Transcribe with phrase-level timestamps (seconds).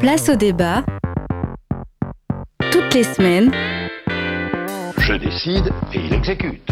[0.00, 0.84] Place au débat.
[2.70, 3.50] Toutes les semaines.
[4.96, 6.70] Je décide et il exécute.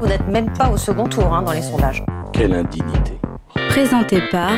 [0.00, 2.02] Vous n'êtes même pas au second tour hein, dans les sondages.
[2.32, 3.12] Quelle indignité.
[3.68, 4.50] Présenté par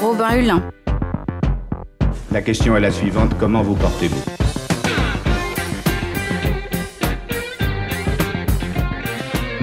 [0.00, 0.62] Robin Hulin.
[2.30, 4.22] La question est la suivante, comment vous portez-vous?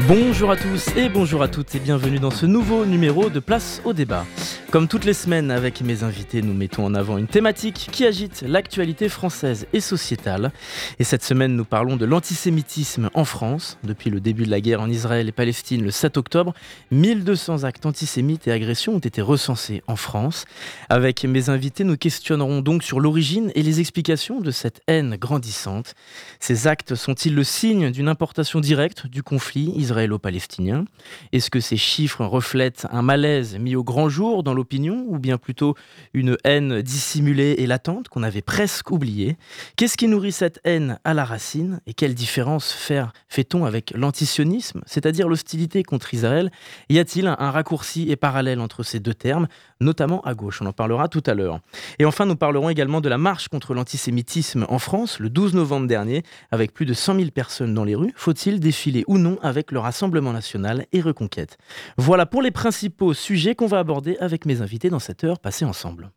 [0.10, 3.82] Bonjour à tous et bonjour à toutes et bienvenue dans ce nouveau numéro de Place
[3.86, 4.26] au débat.
[4.72, 8.46] Comme toutes les semaines avec mes invités, nous mettons en avant une thématique qui agite
[8.48, 10.54] l'actualité française et sociétale.
[10.98, 13.78] Et cette semaine, nous parlons de l'antisémitisme en France.
[13.84, 16.54] Depuis le début de la guerre en Israël et Palestine le 7 octobre,
[16.92, 20.46] 1200 actes antisémites et agressions ont été recensés en France.
[20.88, 25.96] Avec mes invités, nous questionnerons donc sur l'origine et les explications de cette haine grandissante.
[26.40, 30.86] Ces actes sont-ils le signe d'une importation directe du conflit israélo-palestinien?
[31.34, 35.38] Est-ce que ces chiffres reflètent un malaise mis au grand jour dans opinion ou bien
[35.38, 35.76] plutôt
[36.14, 39.36] une haine dissimulée et latente qu'on avait presque oubliée?
[39.76, 42.72] Qu'est-ce qui nourrit cette haine à la racine et quelle différence
[43.28, 46.52] fait-on avec l'antisionisme, c'est-à-dire l'hostilité contre Israël?
[46.90, 49.48] Y a-t-il un raccourci et parallèle entre ces deux termes,
[49.80, 50.62] notamment à gauche?
[50.62, 51.60] On en parlera tout à l'heure.
[52.00, 55.88] Et enfin, nous parlerons également de la marche contre l'antisémitisme en France le 12 novembre
[55.88, 58.14] dernier, avec plus de 100 000 personnes dans les rues.
[58.16, 61.58] Faut-il défiler ou non avec le Rassemblement national et Reconquête?
[61.98, 65.64] Voilà pour les principaux sujets qu'on va aborder avec mes invités dans cette heure passée
[65.64, 66.12] ensemble.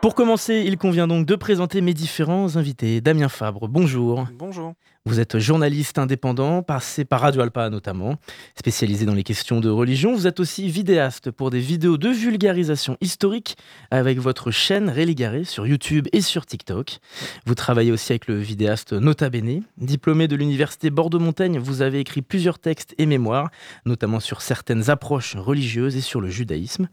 [0.00, 3.00] Pour commencer, il convient donc de présenter mes différents invités.
[3.00, 4.28] Damien Fabre, bonjour.
[4.38, 4.74] Bonjour.
[5.06, 8.16] Vous êtes journaliste indépendant, passé par Radio Alpa notamment,
[8.58, 10.12] spécialisé dans les questions de religion.
[10.12, 13.56] Vous êtes aussi vidéaste pour des vidéos de vulgarisation historique
[13.92, 16.98] avec votre chaîne Réligaré sur YouTube et sur TikTok.
[17.46, 19.62] Vous travaillez aussi avec le vidéaste Nota Bene.
[19.76, 23.50] Diplômé de l'université Bordeaux-Montaigne, vous avez écrit plusieurs textes et mémoires,
[23.84, 26.88] notamment sur certaines approches religieuses et sur le judaïsme.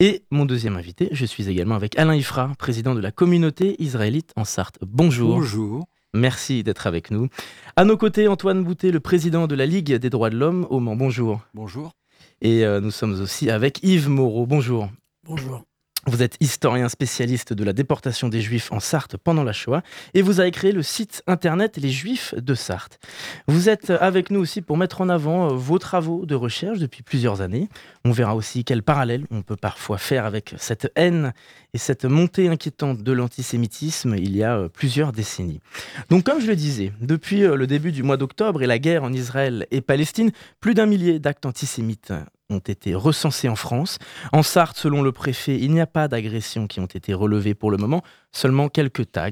[0.00, 4.32] Et mon deuxième invité, je suis également avec Alain Ifra, président de la communauté israélite
[4.34, 4.78] en Sarthe.
[4.82, 5.36] Bonjour.
[5.36, 5.86] Bonjour.
[6.14, 7.28] Merci d'être avec nous.
[7.76, 10.78] À nos côtés, Antoine Boutet, le président de la Ligue des droits de l'homme au
[10.78, 10.96] Mans.
[10.96, 11.40] Bonjour.
[11.54, 11.90] Bonjour.
[12.40, 14.46] Et euh, nous sommes aussi avec Yves Moreau.
[14.46, 14.88] Bonjour.
[15.24, 15.64] Bonjour.
[16.06, 19.82] Vous êtes historien spécialiste de la déportation des Juifs en Sarthe pendant la Shoah
[20.12, 22.98] et vous avez créé le site internet Les Juifs de Sarthe.
[23.48, 27.02] Vous êtes avec nous aussi pour mettre en avant euh, vos travaux de recherche depuis
[27.02, 27.70] plusieurs années.
[28.04, 31.32] On verra aussi quel parallèle on peut parfois faire avec cette haine
[31.72, 35.60] et cette montée inquiétante de l'antisémitisme il y a euh, plusieurs décennies.
[36.10, 39.04] Donc comme je le disais, depuis euh, le début du mois d'octobre et la guerre
[39.04, 42.12] en Israël et Palestine, plus d'un millier d'actes antisémites
[42.50, 43.98] ont été recensés en France.
[44.32, 47.70] En Sarthe, selon le préfet, il n'y a pas d'agressions qui ont été relevées pour
[47.70, 49.30] le moment, seulement quelques tags.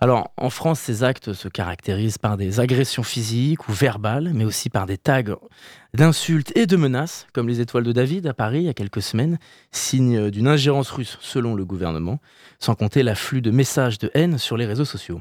[0.00, 4.70] Alors, en France, ces actes se caractérisent par des agressions physiques ou verbales, mais aussi
[4.70, 5.36] par des tags
[5.92, 9.02] d'insultes et de menaces, comme les étoiles de David à Paris il y a quelques
[9.02, 9.38] semaines,
[9.70, 12.20] signe d'une ingérence russe selon le gouvernement,
[12.58, 15.20] sans compter l'afflux de messages de haine sur les réseaux sociaux.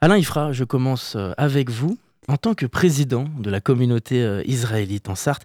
[0.00, 1.98] Alain Ifra, je commence avec vous.
[2.26, 5.44] En tant que président de la communauté euh, israélite en Sarthe,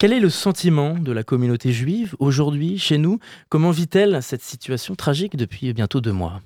[0.00, 3.18] quel est le sentiment de la communauté juive aujourd'hui chez nous?
[3.50, 6.40] Comment vit-elle cette situation tragique depuis bientôt deux mois?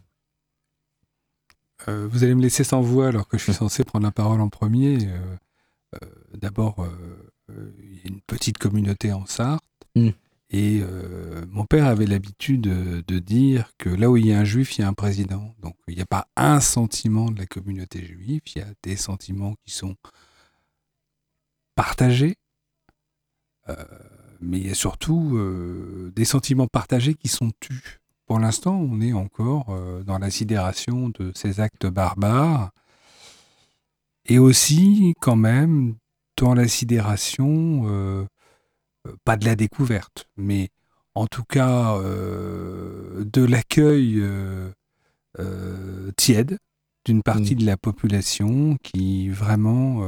[1.86, 4.40] Euh, Vous allez me laisser sans voix alors que je suis censé prendre la parole
[4.40, 5.06] en premier.
[5.06, 5.36] Euh,
[5.94, 6.84] euh, D'abord,
[7.48, 9.62] il y a une petite communauté en Sarthe.
[9.94, 10.08] Mm.
[10.50, 10.82] Et
[11.48, 14.76] mon père avait l'habitude de, de, dire que là où il y a un juif,
[14.76, 15.54] il y a un président.
[15.62, 18.96] Donc il n'y a pas un sentiment de la communauté juive, il y a des
[18.96, 19.96] sentiments qui sont
[21.76, 22.36] partagés
[24.40, 28.00] mais il y a surtout euh, des sentiments partagés qui sont tus.
[28.26, 32.70] Pour l'instant, on est encore euh, dans la sidération de ces actes barbares
[34.26, 35.96] et aussi quand même
[36.36, 38.26] dans la sidération,
[39.22, 40.70] pas de la découverte, mais
[41.14, 44.24] en tout cas de l'accueil
[46.16, 46.58] tiède
[47.04, 47.58] d'une partie mmh.
[47.58, 50.02] de la population qui vraiment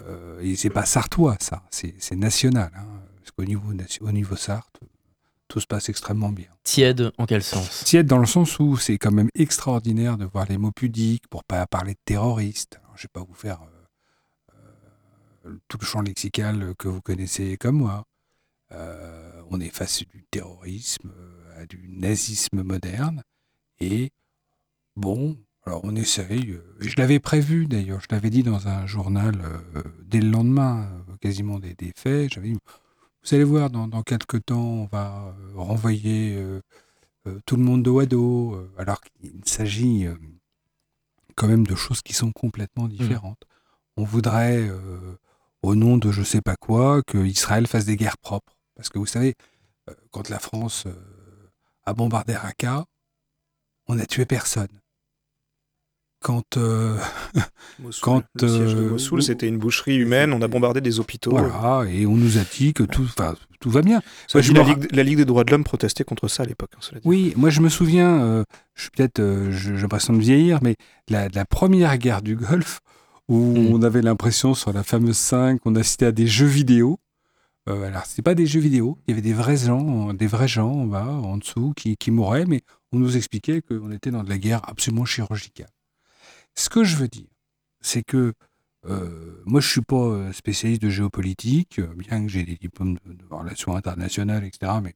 [0.00, 2.70] euh, et c'est pas sartois, ça, c'est national.
[2.74, 4.80] Hein, parce qu'au niveau, au niveau Sarthe,
[5.48, 6.48] tout se passe extrêmement bien.
[6.64, 7.84] Tiède en quel sens?
[7.84, 11.44] Tiède dans le sens où c'est quand même extraordinaire de voir les mots pudiques pour
[11.44, 12.80] pas parler de terroristes.
[12.82, 14.60] Alors, je vais pas vous faire euh,
[15.46, 18.06] euh, tout le champ lexical que vous connaissez comme moi.
[18.72, 21.12] Euh, on est face du terrorisme,
[21.56, 23.22] à du nazisme moderne.
[23.78, 24.10] Et
[24.96, 29.34] bon, alors on essaye, euh, je l'avais prévu d'ailleurs, je l'avais dit dans un journal
[29.76, 32.58] euh, dès le lendemain, euh, quasiment des, des faits, j'avais dit,
[33.24, 36.44] vous allez voir, dans, dans quelques temps, on va renvoyer
[37.46, 40.08] tout le monde dos à dos, alors qu'il s'agit
[41.36, 42.88] quand même de choses qui sont complètement mmh.
[42.88, 43.44] différentes.
[43.96, 44.68] On voudrait
[45.62, 48.56] au nom de je sais pas quoi, que Israël fasse des guerres propres.
[48.74, 49.36] Parce que vous savez,
[50.10, 50.88] quand la France
[51.84, 52.86] a bombardé Raqqa,
[53.86, 54.81] on n'a tué personne.
[56.22, 56.96] Quand, euh,
[57.80, 60.80] Mossoul, Quand, le siège de euh, Mossoul, où- c'était une boucherie humaine, on a bombardé
[60.80, 61.30] des hôpitaux.
[61.32, 63.06] voilà, et on nous a dit que tout,
[63.60, 64.00] tout va bien.
[64.28, 66.46] Ça, Moi, je la, Ligue, la Ligue des droits de l'homme protestait contre ça à
[66.46, 66.70] l'époque.
[66.76, 66.98] hein.
[67.04, 70.76] Oui, moi je me souviens, euh, je suis peut-être, euh, j'ai l'impression de vieillir, mais
[71.08, 72.80] la, la première guerre du Golfe,
[73.28, 73.72] où Mm.
[73.74, 76.98] on avait l'impression sur la fameuse 5, on assistait à des jeux vidéo.
[77.68, 80.48] Euh, alors, c'était pas des jeux vidéo, il y avait des vrais gens, des vrais
[80.48, 84.24] gens en bas, en dessous, qui, qui mouraient, mais on nous expliquait qu'on était dans
[84.24, 85.68] de la guerre absolument chirurgicale.
[86.54, 87.28] Ce que je veux dire,
[87.80, 88.34] c'est que
[88.86, 92.98] euh, moi je suis pas euh, spécialiste de géopolitique, euh, bien que j'ai des diplômes
[93.04, 94.72] de, relations internationales, etc.
[94.82, 94.94] Mais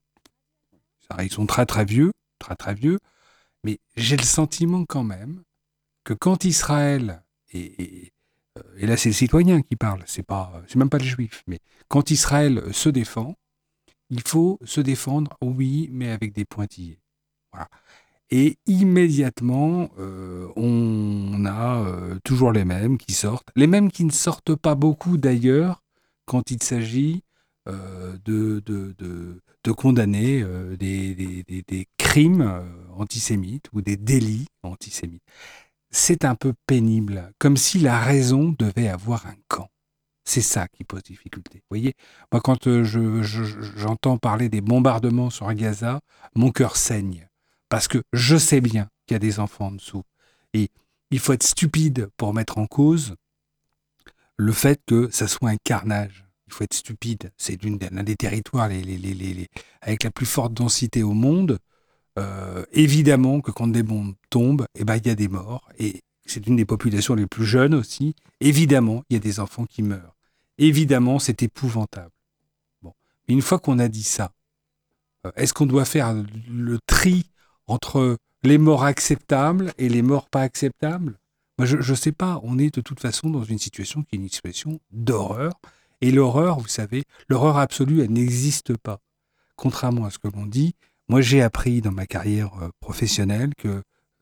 [1.25, 2.99] ils sont très très vieux, très très vieux.
[3.64, 5.43] Mais j'ai le sentiment quand même
[6.05, 7.23] que quand Israël
[7.53, 8.12] et, et,
[8.79, 10.29] et là c'est le citoyen qui parle, c'est
[10.76, 13.37] même pas le juif, mais quand Israël se défend,
[14.11, 17.00] il faut se défendre, oui, mais avec des pointillés.
[17.52, 17.69] Voilà.
[18.31, 24.11] Et immédiatement, euh, on a euh, toujours les mêmes qui sortent, les mêmes qui ne
[24.11, 25.82] sortent pas beaucoup d'ailleurs
[26.25, 27.23] quand il s'agit
[27.69, 30.44] euh, de, de, de, condamner
[30.78, 32.62] des, des, des- crimes
[32.96, 35.23] antisémites ou des délits antisémites.
[35.90, 39.69] C'est un peu pénible, comme si la raison devait avoir un camp.
[40.25, 41.58] C'est ça qui pose difficulté.
[41.58, 41.94] Vous voyez,
[42.32, 46.00] moi quand euh, je- j'entends parler des bombardements sur Gaza,
[46.34, 47.25] mon cœur saigne.
[47.69, 50.03] Parce que je sais bien qu'il y a des enfants en dessous.
[50.53, 50.71] Et
[51.11, 53.15] il faut être stupide pour mettre en cause
[54.37, 56.25] le fait que ça soit un carnage.
[56.47, 57.33] Il faut être stupide.
[57.37, 58.71] C'est l'un des territoires
[59.83, 61.59] avec la plus forte densité au monde.
[62.19, 65.69] Euh, évidemment que quand des bombes tombent, eh ben, il y a des morts.
[65.79, 68.15] Et c'est une des populations les plus jeunes aussi.
[68.41, 70.17] Évidemment, il y a des enfants qui meurent.
[70.59, 72.12] Évidemment, c'est épouvantable.
[72.83, 72.93] Bon.
[73.29, 74.33] Mais une fois qu'on a dit ça,
[75.27, 76.15] euh, est-ce qu'on doit faire
[76.49, 77.27] le tri
[77.67, 81.19] entre les morts acceptables et les morts pas acceptables?
[81.59, 82.41] Moi, je ne sais pas.
[82.43, 85.53] On est de toute façon dans une situation qui est une situation d'horreur.
[86.01, 88.99] Et l'horreur, vous savez, l'horreur absolue, elle n'existe pas.
[89.57, 90.75] Contrairement à ce que l'on dit,
[91.09, 93.69] moi j'ai appris dans ma carrière euh, professionnelle que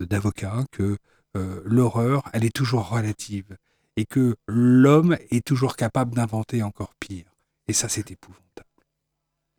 [0.01, 0.97] euh, d'avocat que
[1.37, 3.57] euh, l'horreur, elle est toujours relative
[3.97, 7.27] et que l'homme est toujours capable d'inventer encore pire.
[7.69, 8.69] Et ça, c'est épouvantable.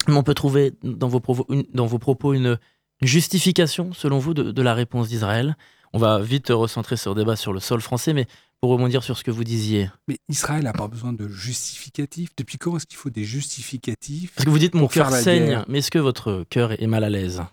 [0.08, 2.60] On peut trouver dans vos, propos une
[3.02, 5.56] justification, selon vous, de, de la réponse d'Israël?
[5.94, 8.28] On va vite recentrer ce débat sur le sol français, mais
[8.60, 9.90] pour rebondir sur ce que vous disiez.
[10.08, 12.30] Mais Israël n'a pas besoin de justificatifs.
[12.36, 15.80] Depuis quand est-ce qu'il faut des justificatifs Parce que vous dites mon cœur saigne, mais
[15.80, 17.44] est-ce que votre cœur est mal à l'aise?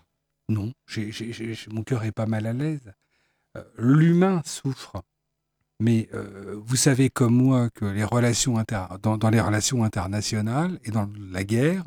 [0.49, 0.73] Non,
[1.71, 2.91] mon cœur est pas mal à l'aise.
[3.55, 5.03] Euh, L'humain souffre.
[5.79, 10.79] Mais euh, vous savez comme moi que les relations inter- dans, dans les relations internationales
[10.83, 11.83] et dans la guerre,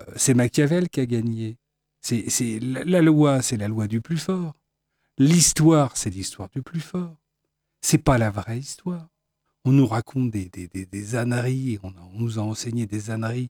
[0.00, 1.58] euh, c'est Machiavel qui a gagné.
[2.10, 4.54] La, loi, c'est la loi du plus fort.
[5.18, 7.16] L'histoire, c'est l'histoire du plus fort.
[7.80, 9.08] C'est pas la vraie histoire.
[9.64, 13.48] On nous raconte des, des, des, âneries, on, on nous a enseigné des âneries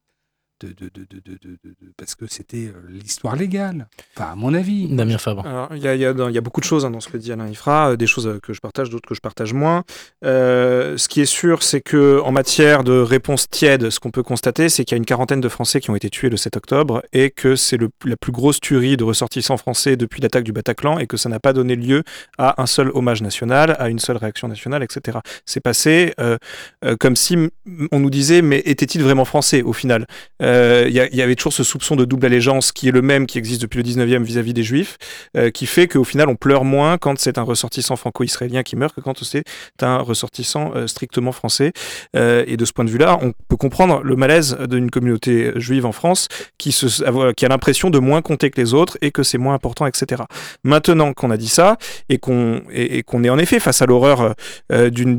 [0.60, 3.88] de, de, de, de, de, de- de- de- parce que c'était euh, l'histoire légale.
[4.16, 4.88] Enfin, à mon avis.
[4.88, 5.46] Damien Fabre.
[5.46, 6.00] Alors, Il y, a, y
[6.34, 8.38] y beaucoup de choses hein, dans ce que dit Alain Ifra, euh, des choses euh,
[8.42, 9.84] que je partage, d'autres que je partage moins.
[10.24, 14.22] Euh, ce qui est sûr, c'est que en matière de réponse tiède, ce qu'on peut
[14.22, 16.56] constater, c'est qu'il y a une quarantaine de Français qui ont été tués le 7
[16.56, 20.98] octobre et que c'est la plus grosse tuerie de ressortissants français depuis l'attaque du Bataclan
[20.98, 22.02] et que ça n'a pas donné lieu
[22.38, 25.18] à un seul hommage national, à une seule réaction nationale, etc.
[25.44, 26.38] C'est passé euh,
[26.84, 27.36] euh, comme si
[27.92, 30.06] on nous disait, mais était-il vraiment français au final?
[30.46, 33.26] Euh, Il il y avait toujours ce soupçon de double allégeance qui est le même
[33.26, 34.96] qui existe depuis le 19e vis-à-vis des Juifs,
[35.36, 38.94] euh, qui fait qu'au final on pleure moins quand c'est un ressortissant franco-israélien qui meurt
[38.94, 39.44] que quand c'est
[39.80, 41.72] un ressortissant euh, strictement français.
[42.14, 45.86] Euh, et de ce point de vue-là, on peut comprendre le malaise d'une communauté juive
[45.86, 46.74] en France qui,
[47.04, 50.22] a l'impression de moins compter que les autres et que c'est moins important, etc.
[50.64, 51.76] Maintenant qu'on a dit ça
[52.08, 54.34] et qu'on est en effet face à l'horreur
[54.72, 55.16] euh, d'une-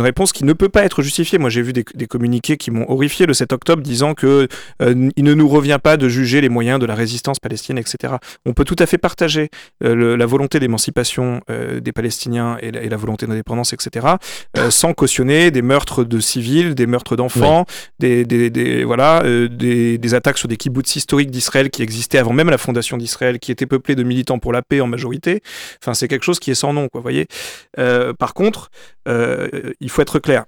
[0.00, 1.38] réponse qui ne peut pas être justifiée.
[1.38, 4.48] Moi, j'ai vu des communiqués qui m'ont horrifié le 7 octobre disant que
[4.82, 8.14] euh, il ne nous revient pas de juger les moyens de la résistance palestinienne, etc.
[8.46, 9.48] On peut tout à fait partager
[9.84, 14.06] euh, le- la volonté d'émancipation euh, des Palestiniens et la, et la volonté d'indépendance, etc.,
[14.70, 17.64] sans cautionner des meurtres de civils, des meurtres d'enfants,
[17.98, 22.32] des, des- des- voilà, des, des attaques sur des kibbutz historiques d'Israël qui existaient avant
[22.32, 25.42] même la fondation d'Israël, qui étaient peuplés de militants pour la paix en majorité.
[25.82, 27.26] Enfin, c'est quelque chose qui est sans nom, quoi, voyez.
[28.18, 28.70] Par contre,
[29.06, 30.44] il faut être clair.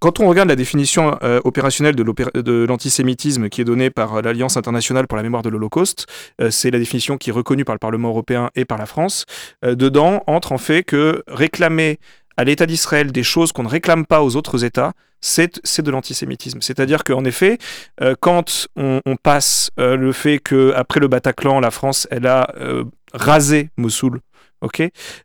[0.00, 4.56] Quand on regarde la définition euh, opérationnelle de l'antisémitisme qui est donnée par euh, l'Alliance
[4.56, 6.06] internationale pour la mémoire de l'Holocauste,
[6.40, 9.26] euh, c'est la définition qui est reconnue par le Parlement européen et par la France.
[9.62, 11.98] Dedans entre en fait que réclamer
[12.38, 16.62] à l'État d'Israël des choses qu'on ne réclame pas aux autres États, c'est de l'antisémitisme.
[16.62, 17.58] C'est-à-dire qu'en effet,
[18.20, 22.54] quand on, passe le fait que après le Bataclan, la France, elle a
[23.12, 24.20] rasé Mossoul,
[24.60, 24.82] ok,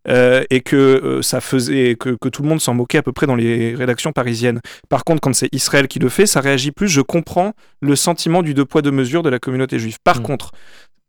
[0.07, 3.11] euh, et que euh, ça faisait que, que tout le monde s'en moquait à peu
[3.11, 4.61] près dans les rédactions parisiennes.
[4.89, 6.87] Par contre, quand c'est Israël qui le fait, ça réagit plus.
[6.87, 9.97] Je comprends le sentiment du deux poids deux mesures de la communauté juive.
[10.03, 10.23] Par Mm.
[10.23, 10.51] contre,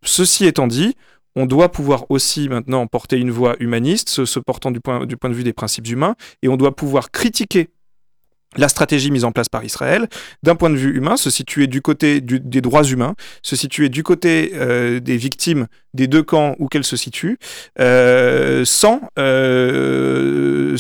[0.04, 0.94] ceci étant dit,
[1.38, 5.16] on doit pouvoir aussi maintenant porter une voix humaniste, se, se portant du point, du
[5.16, 7.68] point de vue des principes humains, et on doit pouvoir critiquer
[8.56, 10.08] la stratégie mise en place par Israël,
[10.42, 14.02] d'un point de vue humain, se situer du côté des droits humains, se situer du
[14.02, 17.38] côté euh, des victimes des deux camps où qu'elles se situent,
[17.80, 20.76] euh, sans, euh,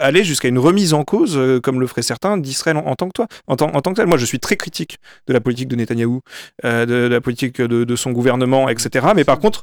[0.00, 3.56] aller jusqu'à une remise en cause, comme le feraient certains, d'Israël en, tant que en,
[3.56, 4.06] tant- que tel.
[4.06, 6.20] Moi, je suis très critique de la politique de Netanyahou,
[6.64, 9.06] de, la politique de, son gouvernement, etc.
[9.14, 9.62] Mais par contre,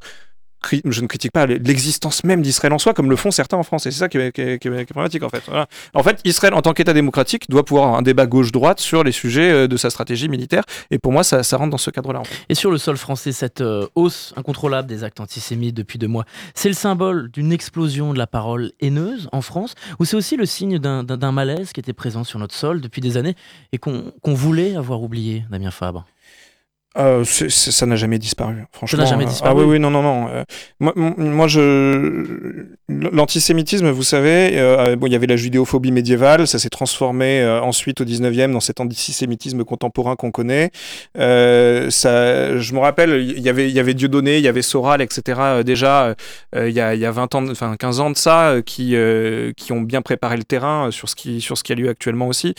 [0.85, 3.85] je ne critique pas l'existence même d'Israël en soi, comme le font certains en France.
[3.85, 5.43] Et c'est ça qui est, problématique, en fait.
[5.93, 9.11] En fait, Israël, en tant qu'État démocratique, doit pouvoir avoir un débat gauche-droite sur les
[9.11, 10.63] sujets euh, de sa stratégie militaire.
[10.91, 12.23] Et pour moi, ça, rentre dans ce cadre-là.
[12.49, 16.25] Et sur le sol français, cette euh, hausse incontrôlable des actes antisémites depuis deux mois,
[16.55, 20.45] c'est le symbole d'une explosion de la parole haineuse en France, ou c'est aussi le
[20.45, 23.35] signe d'un- malaise qui était présent sur notre sol depuis des années
[23.71, 26.05] et qu'on voulait avoir oublié, Damien Fabre?
[26.95, 28.99] Euh, c'est- ça n'a jamais disparu, franchement.
[28.99, 29.51] n'a jamais Euh, disparu.
[29.51, 30.27] Ah oui, oui, non, non, non.
[30.29, 30.43] Euh,
[30.79, 36.69] moi, je l'antisémitisme, vous savez, euh, bon, il y avait la judéophobie médiévale, ça s'est
[36.69, 40.69] transformé ensuite au 19e dans cet antisémitisme contemporain qu'on connaît.
[41.15, 45.01] Ça, je me rappelle, il y avait, il y avait Dieudonné, il y avait Soral,
[45.01, 45.63] etc.
[45.65, 46.15] déjà,
[46.55, 48.95] il y, a, y a 20 ans, enfin 15 ans de ça, qui,
[49.57, 52.27] qui ont bien préparé le terrain sur ce qui, sur ce qui a lieu actuellement
[52.27, 52.53] aussi.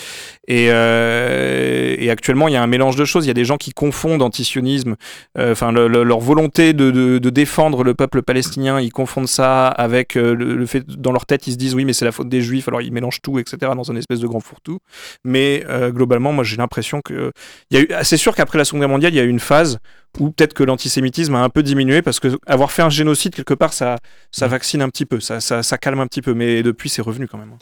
[0.49, 3.25] Et, et actuellement, il y a un mélange de choses.
[3.25, 4.97] Il y a des gens qui confondent antisionisme,
[5.38, 9.28] euh, enfin le- le- leur volonté de, de- de défendre le peuple palestinien, ils confondent
[9.28, 12.04] ça avec euh, le, le fait dans leur tête ils se disent oui mais c'est
[12.04, 14.78] la faute des juifs, alors ils mélangent tout etc dans un espèce de grand fourre-tout.
[15.25, 17.31] Mais euh, globalement, moi j'ai l'impression que
[17.71, 19.28] il y a eu, c'est sûr qu'après la Seconde Guerre mondiale, il y a eu
[19.28, 19.78] une phase
[20.21, 23.54] où peut-être que l'antisémitisme a un peu diminué parce que avoir fait un génocide quelque
[23.54, 23.99] part, ça,
[24.31, 26.35] ça vaccine un petit peu, ça, ça, ça calme un petit peu.
[26.35, 27.54] Mais depuis, c'est revenu quand même.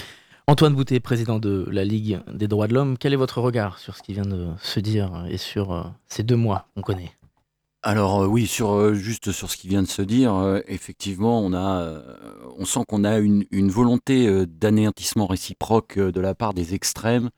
[0.48, 3.96] Antoine Boutet, président de la Ligue des droits de l'homme, quel est votre regard sur
[3.96, 7.12] ce qui vient de se dire et sur euh, ces deux mois qu'on connaît?
[7.82, 12.02] Alors euh, oui, euh, juste sur ce qui vient de se dire, effectivement, on a,
[12.58, 17.30] on sent qu'on a une, volonté d'anéantissement réciproque de la part des extrêmes,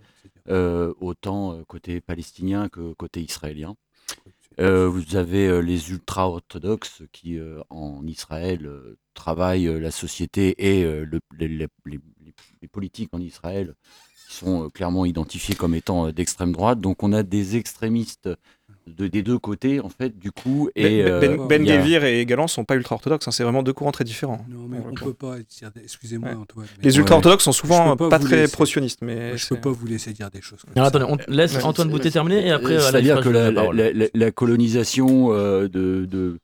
[0.48, 3.76] autant côté palestinien que côté israélien.
[4.58, 12.68] Vous avez les ultra-orthodoxes qui, en Israël, travaillent euh, la société et euh, le- les,
[12.68, 13.74] politiques en Israël
[14.28, 16.80] sont euh, clairement identifiés comme étant d'extrême droite.
[16.80, 18.28] Donc on a des extrémistes
[18.86, 20.68] de, des deux côtés, en fait, du coup.
[20.76, 23.72] Et, ben, ben, euh, Ben a- et Galan sont pas ultra-orthodoxes, hein, c'est vraiment deux
[23.72, 24.44] courants très différents.
[24.48, 25.36] Non, mais on peut pas
[25.82, 26.34] Excusez-moi, Ouais.
[26.36, 26.66] Antoine.
[26.78, 26.98] mais- Les Ouais.
[26.98, 28.52] ultra-orthodoxes sont souvent pas très laisser.
[28.52, 30.96] pro-sionistes, mais Moi, je peux pas vous laisser dire des choses comme Alors ça.
[30.98, 31.64] attendez, on laisse Ouais.
[31.64, 33.76] Antoine Boutet terminer et après, Euh, C'est-à-dire que la, la parole.
[33.76, 36.38] la- la- la colonisation euh, de, de,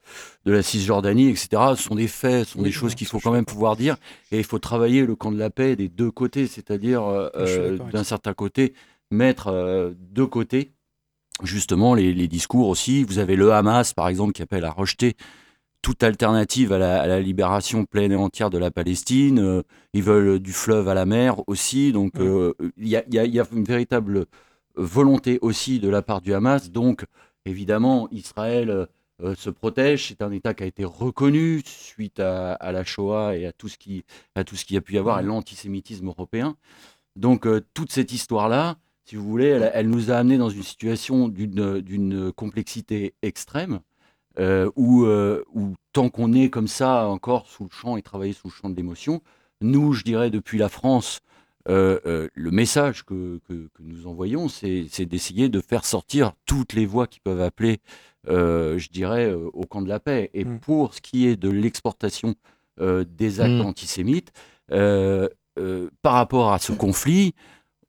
[0.47, 3.07] de la Cisjordanie, etc., ce sont des faits, ce sont Oui, des non, choses qu'il
[3.07, 3.97] faut quand même pouvoir dire.
[4.33, 7.79] Et il faut travailler le camp de la paix des deux côtés, c'est-à-dire euh, euh,
[7.93, 8.73] d'un certain côté,
[9.11, 10.73] mettre euh, de côté
[11.47, 13.05] justement les, les discours aussi.
[13.05, 15.15] Vous avez le Hamas, par exemple, qui appelle à rejeter
[15.83, 19.39] toute alternative à la, à la libération pleine et entière de la Palestine.
[19.39, 19.63] Euh,
[19.95, 21.93] ils veulent du fleuve à la mer aussi.
[21.93, 22.27] Donc, Ouais.
[22.27, 24.27] euh, il y, a, y y une véritable
[24.77, 26.71] volonté aussi de la part du Hamas.
[26.71, 27.05] Donc,
[27.47, 28.87] évidemment, Israël
[29.23, 30.09] euh, se protège.
[30.09, 33.69] C'est un État qui a été reconnu suite à, à la Shoah et à tout
[33.69, 34.05] ce qui,
[34.35, 36.57] à tout ce qui a pu y avoir, à l'antisémitisme européen.
[37.17, 38.77] Donc, euh, toute cette histoire-là,
[39.11, 43.81] si vous voulez, elle, elle nous a amené dans une situation d'une complexité extrême.
[44.39, 48.33] euh, où, euh, où tant qu'on est comme ça encore sous le champ et travailler
[48.33, 49.21] sous le champ de l'émotion,
[49.61, 51.19] nous, je dirais depuis la France,
[51.69, 56.87] euh, le message que, que- que nous envoyons, c'est d'essayer de faire sortir toutes les
[56.87, 57.81] voix qui peuvent appeler,
[58.29, 60.31] je dirais, au camp de la paix.
[60.33, 60.61] Et Mm.
[60.61, 62.37] pour ce qui est de l'exportation
[62.79, 63.67] des actes Mm.
[63.67, 64.31] antisémites,
[66.03, 67.35] par rapport à ce conflit,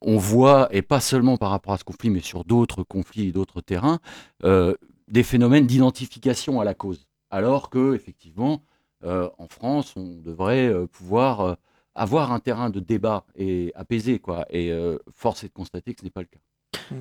[0.02, 3.32] on voit, et pas seulement par rapport à ce conflit, mais sur d'autres conflits et
[3.32, 4.00] d'autres terrains,
[4.44, 4.74] euh,
[5.08, 7.08] des phénomènes d'identification à la cause.
[7.30, 8.64] Alors que, effectivement,
[9.04, 11.54] euh, en France, on devrait euh, pouvoir euh,
[11.96, 14.46] avoir un terrain de débat et apaisé, quoi.
[14.50, 16.40] Et euh, force est de constater que ce n'est pas le cas.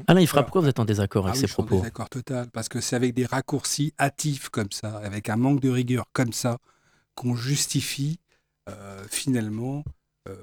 [0.06, 1.64] Alain Ifra, Alors, pourquoi vous êtes en désaccord Ah avec oui, ces je suis en
[1.64, 1.80] propos?
[1.82, 5.70] désaccord total, parce que c'est avec des raccourcis hâtifs comme ça, avec un manque de
[5.70, 6.58] rigueur comme ça,
[7.14, 8.18] qu'on justifie
[8.68, 9.90] euh, finalement euh,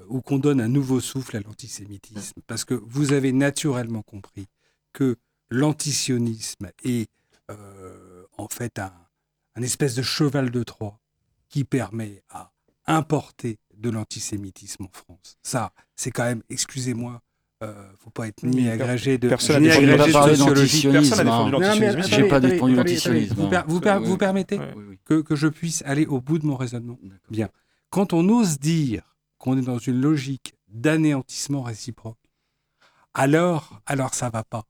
[0.08, 2.40] ou qu'on donne un nouveau souffle à l'antisémitisme.
[2.46, 4.46] Parce que vous avez naturellement compris
[4.92, 5.16] que
[5.50, 7.08] l'antisionisme est
[7.50, 8.92] euh, en fait un,
[9.54, 11.00] un espèce de cheval de Troie
[11.48, 12.52] qui permet à
[12.86, 15.38] importer de l'antisémitisme en France.
[15.42, 17.22] Ça, c'est quand même, excusez-moi,
[17.62, 20.54] euh, faut pas être ni agrégé de personne n'a défendu hein.
[20.54, 21.20] l'antisionisme.
[21.20, 23.34] attendez, J'ai pas défendu l'antisionisme.
[23.34, 24.98] Vous, per- vous, per- Euh, vous permettez Oui, oui.
[25.04, 26.98] que, que je puisse aller au bout de mon raisonnement.
[27.30, 27.48] Bien.
[27.90, 29.02] Quand on ose dire
[29.38, 32.18] qu'on est dans une logique d'anéantissement réciproque,
[33.14, 34.64] alors, alors ça va pas.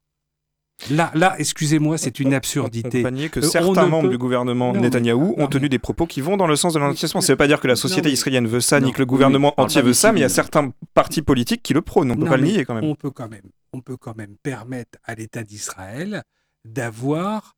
[0.90, 3.04] Là, là, excusez-moi, c'est une absurdité.
[3.04, 6.06] On que Euh, on certains ne membres peut- du gouvernement Netanyahou ont tenu des propos
[6.06, 7.20] qui vont dans le sens de l'antisionisme.
[7.20, 8.98] Ça ne veut pas dire que la société Non, israélienne veut ça, ni Non, que
[9.00, 11.82] le gouvernement mais entier veut ça, mais il y a certains partis politiques qui le
[11.82, 12.12] prônent.
[12.12, 12.84] On ne peut pas le nier quand même.
[12.84, 16.22] On peut quand même, on peut quand même permettre à l'État d'Israël
[16.64, 17.56] d'avoir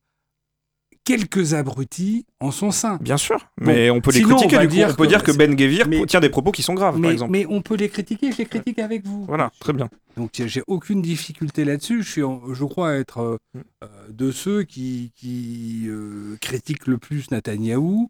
[1.11, 2.97] quelques abrutis en son sein.
[3.01, 4.73] Bien sûr, mais on peut les sinon, on critiquer va du coup.
[4.75, 6.93] dire on peut que- dire que Ben Gevir mais- tient des propos qui sont graves,
[6.93, 7.31] par mais, exemple.
[7.31, 9.25] mais on peut les critiquer, je les critique avec vous.
[9.25, 9.89] Voilà, très bien.
[10.17, 12.03] Donc j'ai aucune difficulté là-dessus.
[12.03, 13.59] Je, suis en- je crois être euh, Mm.
[13.83, 18.09] euh, de ceux qui, qui euh, critiquent le plus Netanyahou.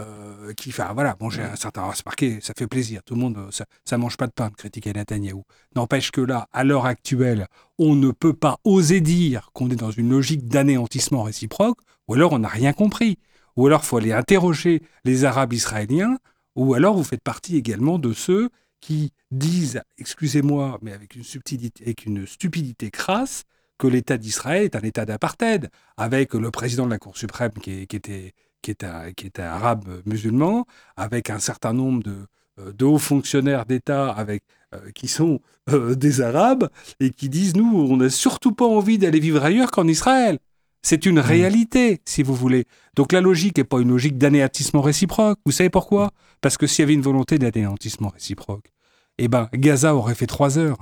[0.00, 3.02] Euh, qui, enfin voilà, bon, j'ai un certain, c'est marqué, ça fait plaisir.
[3.04, 5.44] Tout le monde, euh, ça, ça mange pas de pain de critiquer Netanyahou.
[5.76, 7.46] N'empêche que là, à l'heure actuelle,
[7.78, 11.78] on ne peut pas oser dire qu'on est dans une logique d'anéantissement réciproque,
[12.08, 13.18] ou alors on n'a rien compris,
[13.56, 16.18] ou alors faut aller interroger les Arabes israéliens,
[16.56, 21.84] ou alors vous faites partie également de ceux qui disent, excusez-moi, mais avec une subtilité,
[21.84, 23.44] avec une stupidité crasse,
[23.78, 27.70] que l'État d'Israël est un État d'apartheid, avec le président de la Cour suprême qui,
[27.82, 32.26] est- qui était, qui, est un, qui était arabe musulman, avec un certain nombre de,
[32.58, 34.42] euh, de hauts fonctionnaires d'État avec,
[34.74, 35.40] euh, qui sont
[35.70, 36.68] euh, des Arabes,
[37.00, 40.38] et qui disent, nous, on n'a surtout pas envie d'aller vivre ailleurs qu'en Israël.
[40.82, 42.64] C'est une réalité, si vous voulez.
[42.96, 45.38] Donc la logique n'est pas une logique d'anéantissement réciproque.
[45.44, 46.10] Vous savez pourquoi?
[46.40, 48.72] Parce que s'il y avait une volonté d'anéantissement réciproque,
[49.18, 50.78] eh ben, Gaza aurait fait trois heures.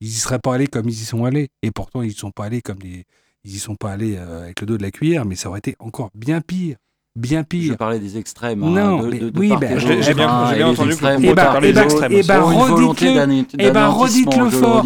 [0.00, 1.48] Ils n'y seraient pas allés comme ils y sont allés.
[1.62, 3.06] Et pourtant, ils n'y sont pas allés comme des...
[3.44, 5.60] Ils y sont pas allés euh, avec le dos de la cuillère, mais ça aurait
[5.60, 6.76] été encore bien pire.
[7.14, 7.76] Bien Je pire.
[7.76, 8.60] parlais des extrêmes.
[8.60, 10.68] Non, hein, de, mais de, de oui, ben, et je- j'ai bien- hein, et bien
[10.68, 13.56] entendu que vous Eh ben, eh des extrêmes eh ben, pour une volonté redites-le.
[13.58, 14.76] Eh ben, d'anéantissement, redites-le je fort.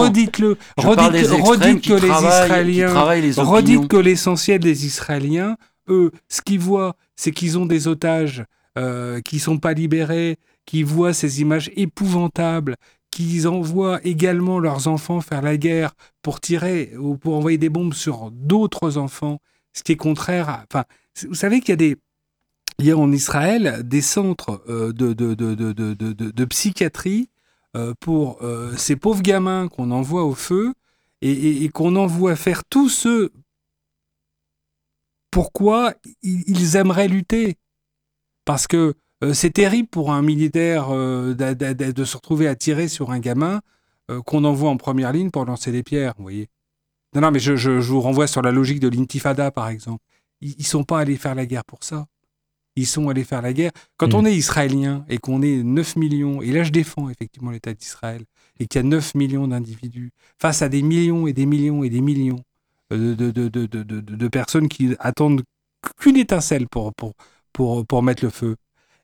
[0.00, 0.56] Redites-le.
[0.78, 2.94] Je parle Redites, des extrêmes redites qui que les Israéliens.
[3.42, 5.56] Redites que l'essentiel des Israéliens,
[5.90, 8.44] eux, ce qu'ils voient, c'est qu'ils ont des otages
[8.78, 12.76] euh, qui sont pas libérés, qui voient ces images épouvantables,
[13.10, 17.94] qu'ils envoient également leurs enfants faire la guerre pour tirer ou pour envoyer des bombes
[17.94, 19.38] sur d'autres enfants,
[19.74, 20.64] ce qui est contraire à.
[20.70, 20.84] Enfin,
[21.26, 21.96] vous savez qu'il y a des.
[22.80, 27.28] Il y a en Israël des centres euh, de, de, de, de, psychiatrie
[27.76, 30.74] euh, pour euh, ces pauvres gamins qu'on envoie au feu
[31.20, 33.32] et, qu'on envoie faire tous ceux
[35.32, 37.56] pourquoi ils aimeraient lutter.
[38.44, 38.94] Parce que
[39.32, 43.60] c'est terrible pour un militaire de se retrouver à tirer sur un gamin
[44.24, 46.48] qu'on envoie en première ligne pour lancer des pierres, vous voyez.
[47.14, 50.04] Non, non, mais je, je- je vous renvoie sur la logique de l'intifada, par exemple.
[50.40, 52.06] Ils ne sont pas allés faire la guerre pour ça.
[52.76, 53.72] Ils sont allés faire la guerre.
[53.96, 54.16] Quand Mm.
[54.16, 58.22] on est israélien et qu'on est 9 millions, et là je défends effectivement l'État d'Israël,
[58.60, 61.90] et qu'il y a 9 millions d'individus, face à des millions et des millions et
[61.90, 62.42] des millions
[62.92, 65.42] euh, de, de, de, de, personnes qui attendent
[65.98, 67.14] qu'une étincelle pour, pour,
[67.52, 68.56] pour, pour mettre le feu,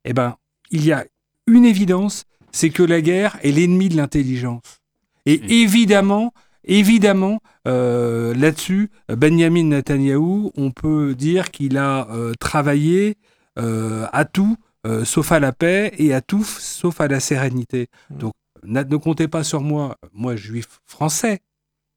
[0.05, 0.37] eh ben,
[0.71, 1.05] il y a
[1.47, 4.81] une évidence, c'est que la guerre est l'ennemi de l'intelligence.
[5.27, 5.51] Et Mm.
[5.51, 6.33] évidemment,
[6.65, 13.17] évidemment, euh, là-dessus, Benjamin Netanyahou, on peut dire qu'il a euh, travaillé
[13.59, 14.57] euh, à tout,
[15.05, 17.89] sauf à la paix, et à tout, sauf à la sérénité.
[18.11, 18.19] Mm.
[18.19, 21.41] Donc, ne comptez pas sur moi, moi, juif français,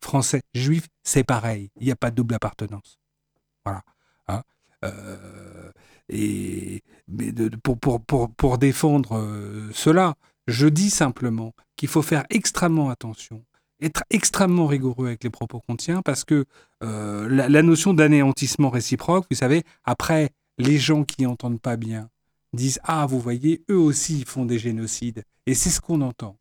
[0.01, 1.69] français, juif, c'est pareil.
[1.79, 2.97] Il n'y a pas de double appartenance.
[3.65, 3.83] Voilà.
[4.29, 4.41] Hein.
[6.07, 9.21] Et mais de- pour, pour, pour, pour défendre
[9.73, 10.15] cela,
[10.47, 13.43] je dis simplement qu'il faut faire extrêmement attention,
[13.81, 16.45] être extrêmement rigoureux avec les propos qu'on tient, parce que
[16.83, 22.09] euh, la, la notion d'anéantissement réciproque, vous savez, après, les gens qui n'entendent pas bien
[22.53, 25.23] disent Ah, vous voyez, eux aussi ils font des génocides.
[25.45, 26.37] Et c'est ce qu'on entend.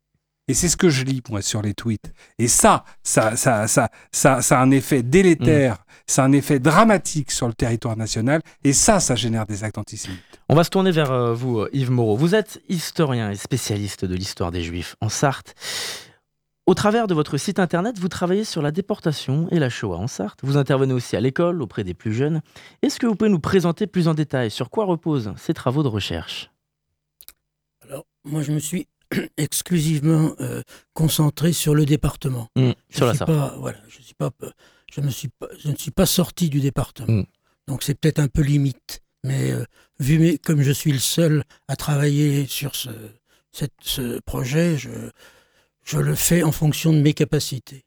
[0.49, 2.13] Et c'est ce que je lis, moi, sur les tweets.
[2.39, 6.59] Et ça, ça, ça, ça, ça, ça a un effet délétère, ça a un effet
[6.59, 8.41] dramatique sur le territoire national.
[8.63, 10.21] Et ça, ça génère des actes antisémites.
[10.47, 12.15] On va se tourner vers euh, vous, euh, Yves Moreau.
[12.15, 15.53] Vous êtes historien et spécialiste de l'histoire des Juifs en Sarthe.
[16.67, 20.07] Au travers de votre site internet, vous travaillez sur la déportation et la Shoah en
[20.07, 20.39] Sarthe.
[20.43, 22.41] Vous intervenez aussi à l'école auprès des plus jeunes.
[22.81, 25.87] Est-ce que vous pouvez nous présenter plus en détail sur quoi reposent ces travaux de
[25.87, 26.51] recherche?
[27.87, 28.87] Alors, moi, je me suis
[29.37, 30.61] exclusivement euh,
[30.93, 32.49] concentré sur le département.
[32.57, 33.31] Mmh, Je Sur la suis Sarthe.
[33.31, 34.31] pas, voilà, je suis pas,
[34.91, 37.13] je me suis pas, je ne suis pas sorti du département.
[37.21, 37.25] Mm.
[37.69, 39.63] Donc c'est peut-être un peu limite, mais euh,
[40.01, 42.89] vu mes, comme je suis le seul à travailler sur ce,
[43.53, 44.89] cette- ce projet, je,
[45.87, 47.85] je le fais en fonction de mes capacités.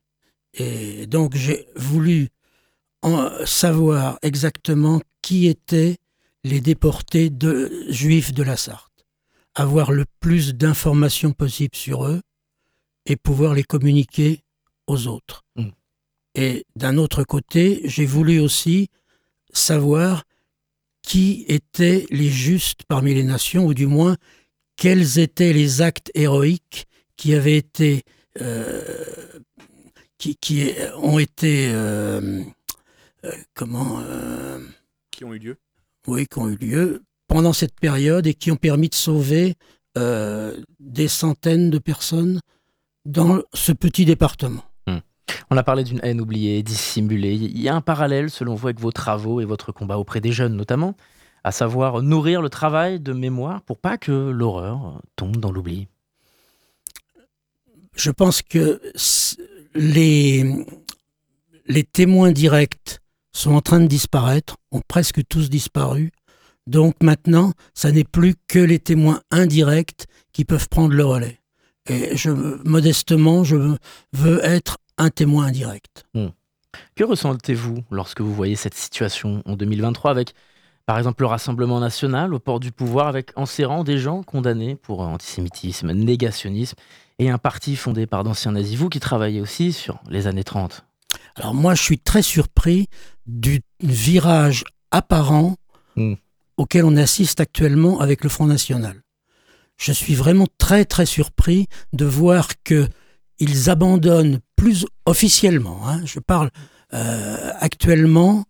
[0.54, 2.28] Et donc j'ai voulu
[3.02, 5.96] en savoir exactement qui étaient
[6.42, 9.06] les déportés de, juifs de la Sarthe,
[9.54, 12.22] avoir le plus d'informations possible sur eux,
[13.06, 14.42] et pouvoir les communiquer
[14.86, 15.44] aux autres.
[15.56, 15.68] Mm.
[16.34, 18.88] Et d'un autre côté, j'ai voulu aussi
[19.52, 20.24] savoir
[21.02, 24.16] qui étaient les justes parmi les nations, ou du moins
[24.76, 26.86] quels étaient les actes héroïques
[27.20, 28.02] qui avaient été,
[28.40, 28.83] euh,
[30.16, 32.42] qui, qui ont été, euh,
[33.26, 34.59] euh, comment, euh,
[35.11, 35.56] Qui ont eu lieu.
[36.06, 39.56] oui, qui ont eu lieu pendant cette période et qui ont permis de sauver
[39.98, 42.40] euh, des centaines de personnes
[43.04, 44.64] dans ce petit département.
[45.50, 47.35] On a parlé d'une haine oubliée, dissimulée.
[47.35, 50.33] Il y a un parallèle, selon vous, avec vos travaux et votre combat auprès des
[50.33, 50.94] jeunes notamment,
[51.44, 55.87] à savoir nourrir le travail de mémoire pour pas que l'horreur tombe dans l'oubli.
[58.00, 58.80] Je pense que
[59.74, 60.64] les,
[61.92, 62.98] témoins directs
[63.32, 66.10] sont en train de disparaître, ont presque tous disparu.
[66.66, 71.40] Donc maintenant, ça n'est plus que les témoins indirects qui peuvent prendre le relais.
[71.90, 72.14] Et
[72.64, 73.76] modestement, je
[74.14, 76.06] veux être un témoin indirect.
[76.94, 80.34] Que ressentez-vous lorsque vous voyez cette situation en 2023 avec,
[80.86, 84.22] par exemple, le Rassemblement national au port du pouvoir, avec en ses rangs des gens
[84.22, 86.76] condamnés pour antisémitisme, négationnisme,
[87.18, 90.84] et un parti fondé par d'anciens nazis, vous qui travaillez aussi sur les années 30
[91.36, 92.88] Alors moi, je suis très surpris
[93.26, 95.54] du virage apparent
[95.96, 96.14] Mm.
[96.56, 99.02] auquel on assiste actuellement avec le Front National.
[99.76, 102.88] Je suis vraiment très très surpris de voir que
[103.38, 105.88] ils abandonnent plus officiellement.
[105.88, 106.50] hein, je parle
[106.92, 108.44] euh, actuellement,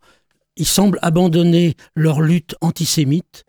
[0.56, 3.44] ils semblent abandonner leur lutte antisémite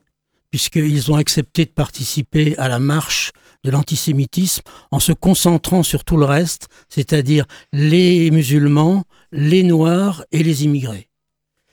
[0.52, 3.32] puisqu'ils ont accepté de participer à la marche
[3.64, 10.44] de l'antisémitisme en se concentrant sur tout le reste, c'est-à-dire les musulmans, les noirs et
[10.44, 11.08] les immigrés.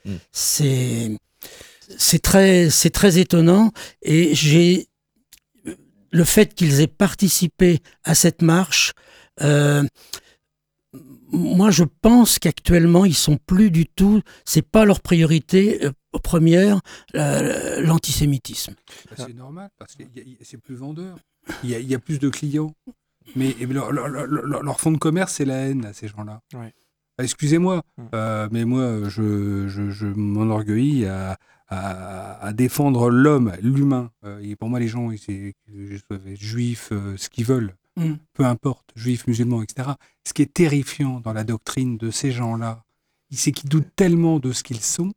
[0.05, 0.15] Mm.
[0.31, 1.17] C'est
[1.97, 4.87] c'est très c'est très étonnant et j'ai
[6.11, 8.93] le fait qu'ils aient participé à cette marche.
[9.41, 9.83] euh,
[11.31, 14.21] moi, je pense qu'actuellement, ils sont plus du tout.
[14.45, 15.91] C'est pas leur priorité euh,
[16.23, 16.81] première,
[17.15, 18.73] euh, l'antisémitisme.
[19.09, 20.03] Bah, c'est normal, parce que
[20.41, 21.17] c'est plus vendeur.
[21.63, 22.73] Il y, a, il y a plus de clients.
[23.35, 26.41] Mais leur, leur- leur- leur- leur fond de commerce, c'est la haine, à ces gens-là.
[26.55, 26.73] Ouais.
[27.17, 28.03] Ah, Excusez-moi, Mm.
[28.15, 31.37] euh, mais moi, je, je, je m'enorgueillis à,
[31.67, 34.09] à, à défendre l'homme, l'humain.
[34.23, 38.13] Euh, et pour moi, les gens, c'est qu'ils soient juifs, euh, ce qu'ils veulent, Mm.
[38.33, 39.89] peu importe, juifs, musulmans, etc.
[40.25, 42.83] Ce qui est terrifiant dans la doctrine de ces gens-là,
[43.31, 45.11] c'est qu'ils doutent tellement de ce qu'ils sont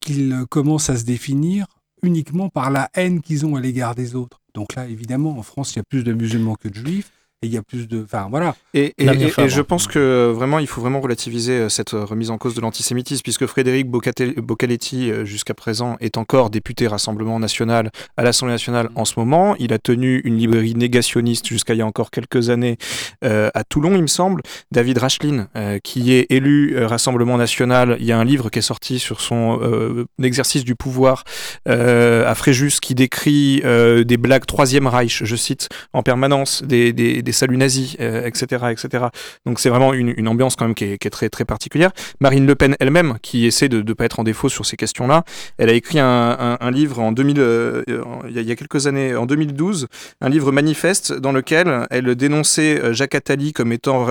[0.00, 1.66] qu'ils euh, commencent à se définir
[2.02, 4.40] uniquement par la haine qu'ils ont à l'égard des autres.
[4.54, 7.10] Donc là, évidemment, en France, il y a plus de musulmans que de juifs,
[7.42, 8.02] et il y a plus de...
[8.02, 8.56] Enfin, voilà.
[8.72, 9.48] Et, et- Damien et- et Fabre.
[9.48, 12.60] je pense que vraiment, il faut vraiment relativiser euh, cette euh, remise en cause de
[12.62, 18.88] l'antisémitisme, puisque Frédéric Boccaletti, euh, jusqu'à présent, est encore député Rassemblement National à l'Assemblée nationale
[18.94, 19.54] en ce moment.
[19.58, 22.78] Il a tenu une librairie négationniste jusqu'à il y a encore quelques années
[23.22, 24.42] euh, à Toulon, il me semble.
[24.72, 28.62] David Rachlin, euh, qui est élu Rassemblement National, il y a un livre qui est
[28.62, 31.24] sorti sur son euh, exercice du pouvoir
[31.66, 37.32] à Fréjus, qui décrit des blagues Troisième Reich, je cite, en permanence, des, des, des
[37.32, 39.06] saluts nazis, euh, etc., etc.
[39.44, 41.90] Donc c'est vraiment une, ambiance quand même qui est, très, très particulière.
[42.20, 45.24] Marine Le Pen elle-même, qui essaie de ne pas être en défaut sur ces questions-là,
[45.58, 47.82] elle a écrit un, livre en 2000, euh,
[48.28, 49.88] il y a- quelques années, en 2012,
[50.20, 54.06] un livre manifeste dans lequel elle dénonçait euh, Jacques Attali comme étant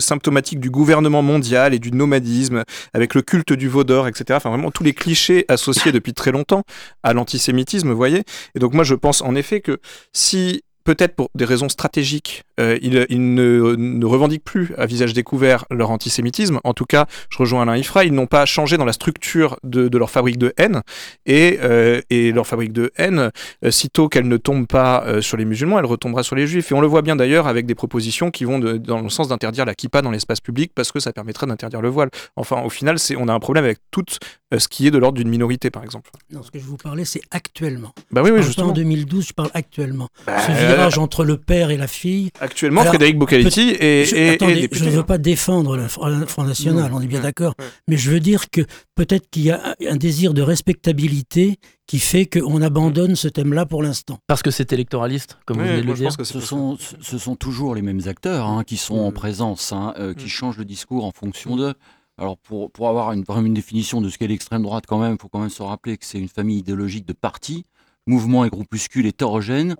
[0.00, 4.24] symptomatique du gouvernement mondial et du nomadisme, avec le culte du veau d'or, etc.
[4.36, 6.64] Enfin vraiment tous les clichés associés depuis très longtemps
[7.02, 8.24] à l'antisémitisme, vous voyez.
[8.54, 9.78] Et donc moi je pense en effet que
[10.12, 15.90] si peut-être pour des raisons stratégiques, euh, ils, ne, revendiquent plus à visage découvert leur
[15.90, 16.60] antisémitisme.
[16.64, 19.96] En tout cas, je rejoins Alain Ifra, ils n'ont pas changé dans la structure de,
[19.96, 20.82] leur fabrique de haine.
[21.26, 23.30] Et, euh, et leur fabrique de haine,
[23.64, 26.70] euh, sitôt qu'elle ne tombe pas euh, sur les musulmans, elle retombera sur les juifs.
[26.70, 29.64] Et on le voit bien d'ailleurs avec des propositions qui vont dans le sens d'interdire
[29.64, 32.10] la kippa dans l'espace public parce que ça permettrait d'interdire le voile.
[32.36, 34.16] Enfin, au final, on a un problème avec tout euh,
[34.58, 36.10] ce qui est de l'ordre d'une minorité, par exemple.
[36.30, 37.92] Non, ce que je vous parlais, c'est actuellement.
[38.10, 38.68] Bah oui, oui, justement.
[38.68, 40.08] en 2012, je parle actuellement.
[40.26, 42.30] Bah, Ce euh, virage entre le père et la fille.
[42.40, 44.78] Actuellement, Alors, Frédéric Boccaletti est, Je, est- est attendez, député.
[44.78, 46.98] je ne veux pas défendre le Front National, Non.
[46.98, 47.54] on est bien Ouais, d'accord.
[47.58, 47.64] ouais.
[47.88, 48.62] Mais je veux dire que
[48.94, 53.82] peut-être qu'il y a un désir de respectabilité qui fait qu'on abandonne ce thème-là pour
[53.82, 54.18] l'instant.
[54.26, 56.04] Parce que c'est électoraliste, comme vous venez de le dire.
[56.06, 59.10] pense que c'est Ce sont, ce- sont toujours les mêmes acteurs hein, qui sont en
[59.10, 59.14] Mm.
[59.14, 61.74] présence, hein, euh, qui changent le discours en fonction d'eux.
[62.18, 65.28] Alors pour, avoir une, une définition de ce qu'est l'extrême droite quand même, il faut
[65.28, 67.64] quand même se rappeler que c'est une famille idéologique de partis,
[68.06, 69.76] mouvements et groupuscules hétérogènes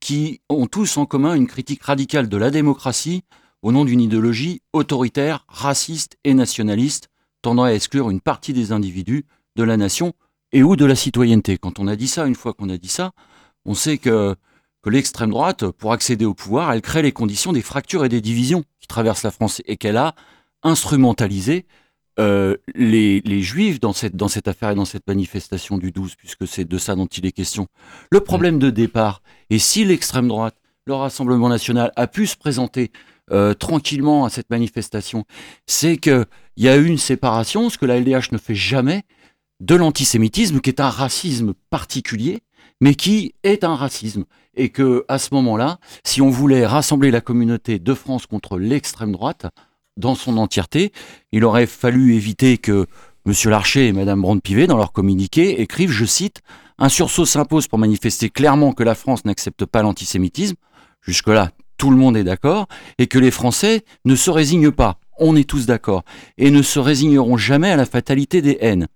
[0.00, 3.22] qui ont tous en commun une critique radicale de la démocratie
[3.62, 7.08] au nom d'une idéologie autoritaire, raciste et nationaliste,
[7.42, 9.24] tendant à exclure une partie des individus
[9.56, 10.12] de la nation
[10.52, 11.58] et ou de la citoyenneté.
[11.58, 13.12] Quand on a dit ça, une fois qu'on a dit ça,
[13.64, 14.34] on sait que
[14.86, 18.64] l'extrême droite, pour accéder au pouvoir, elle crée les conditions des fractures et des divisions
[18.80, 20.14] qui traversent la France et qu'elle a
[20.62, 21.66] instrumentalisé
[22.18, 26.46] euh, les, juifs dans cette, dans cette affaire et dans cette manifestation du 12, puisque
[26.46, 27.68] c'est de ça dont il est question.
[28.10, 32.90] Le problème de départ, et si l'extrême droite, le Rassemblement national, a pu se présenter
[33.30, 35.24] euh, tranquillement à cette manifestation,
[35.66, 36.26] c'est qu'il
[36.58, 39.04] y a eu une séparation, ce que la LDH ne fait jamais,
[39.60, 42.40] de l'antisémitisme, qui est un racisme particulier,
[42.80, 44.24] mais qui est un racisme.
[44.54, 49.12] Et que à ce moment-là, si on voulait rassembler la communauté de France contre l'extrême
[49.12, 49.46] droite,
[49.96, 50.92] dans son entièreté,
[51.32, 52.86] il aurait fallu éviter que
[53.26, 53.32] M.
[53.50, 56.42] Larcher et Mme Brand-Pivet, dans leur communiqué, écrivent, je cite,
[56.78, 60.56] Un sursaut s'impose pour manifester clairement que la France n'accepte pas l'antisémitisme.
[61.02, 62.66] Jusque-là, tout le monde est d'accord.
[62.98, 64.98] Et que les Français ne se résignent pas.
[65.18, 66.04] On est tous d'accord.
[66.38, 68.88] Et ne se résigneront jamais à la fatalité des haines.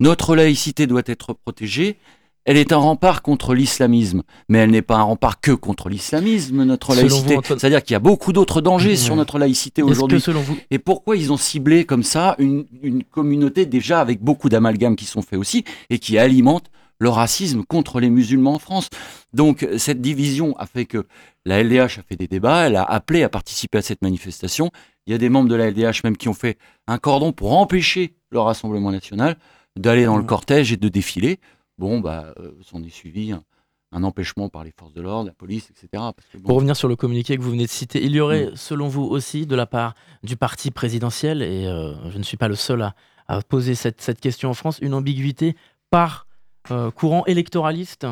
[0.00, 1.98] Notre laïcité doit être protégée
[2.44, 6.64] elle est un rempart contre l'islamisme, mais elle n'est pas un rempart que contre l'islamisme,
[6.64, 7.38] notre laïcité.
[7.42, 10.18] C'est-à-dire qu'il y a beaucoup d'autres dangers sur notre laïcité aujourd'hui.
[10.18, 10.56] Vous...
[10.70, 15.06] Et pourquoi ils ont ciblé comme ça une, une communauté déjà avec beaucoup d'amalgames qui
[15.06, 18.90] sont faits aussi et qui alimentent le racisme contre les musulmans en France?
[19.32, 21.06] Donc cette division a fait que
[21.46, 24.70] la LDH a fait des débats, elle a appelé à participer à cette manifestation.
[25.06, 27.56] Il y a des membres de la LDH même qui ont fait un cordon pour
[27.56, 29.36] empêcher le Rassemblement national
[29.76, 30.26] d'aller dans le mmh.
[30.26, 31.40] cortège et de défiler.
[31.78, 35.70] Bon, bah, euh, s'en est suivi un, empêchement par les forces de l'ordre, la police,
[35.70, 36.02] etc.
[36.44, 38.56] Pour revenir sur le communiqué que vous venez de citer, il y aurait, mm.
[38.56, 42.48] selon vous aussi, de la part du parti présidentiel, et euh, je ne suis pas
[42.48, 42.82] le seul
[43.28, 45.56] à, poser cette, question en France, une ambiguïté
[45.90, 46.26] par
[46.70, 48.06] euh, courant électoraliste?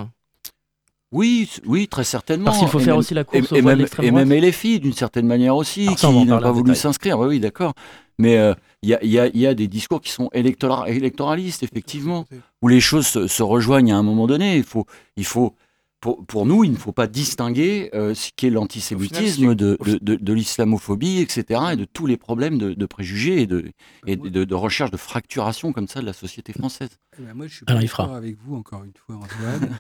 [1.11, 2.47] Oui, oui, très certainement.
[2.47, 5.27] Parce qu'il faut faire aussi la course et, et même, et même LFI, d'une certaine
[5.27, 7.19] manière aussi, qui n'a pas voulu s'inscrire.
[7.19, 7.75] Oui, oui d'accord.
[8.19, 12.27] Mais euh, il y, a, y, a, des discours qui sont électoralistes, effectivement,
[12.63, 14.57] où les choses se, rejoignent à un moment donné.
[14.57, 15.55] Il faut, il faut
[16.01, 20.33] pour, pour nous, il ne faut pas distinguer euh, ce qu'est l'antisémitisme de, de, de,
[20.33, 23.71] l'islamophobie, etc., et de tous les problèmes de, préjugés et, de,
[24.09, 26.91] et de, recherche de fracturation comme ça de la société française.
[27.19, 29.79] Eh ben, moi, je suis d'accord avec vous, encore une fois, Antoine.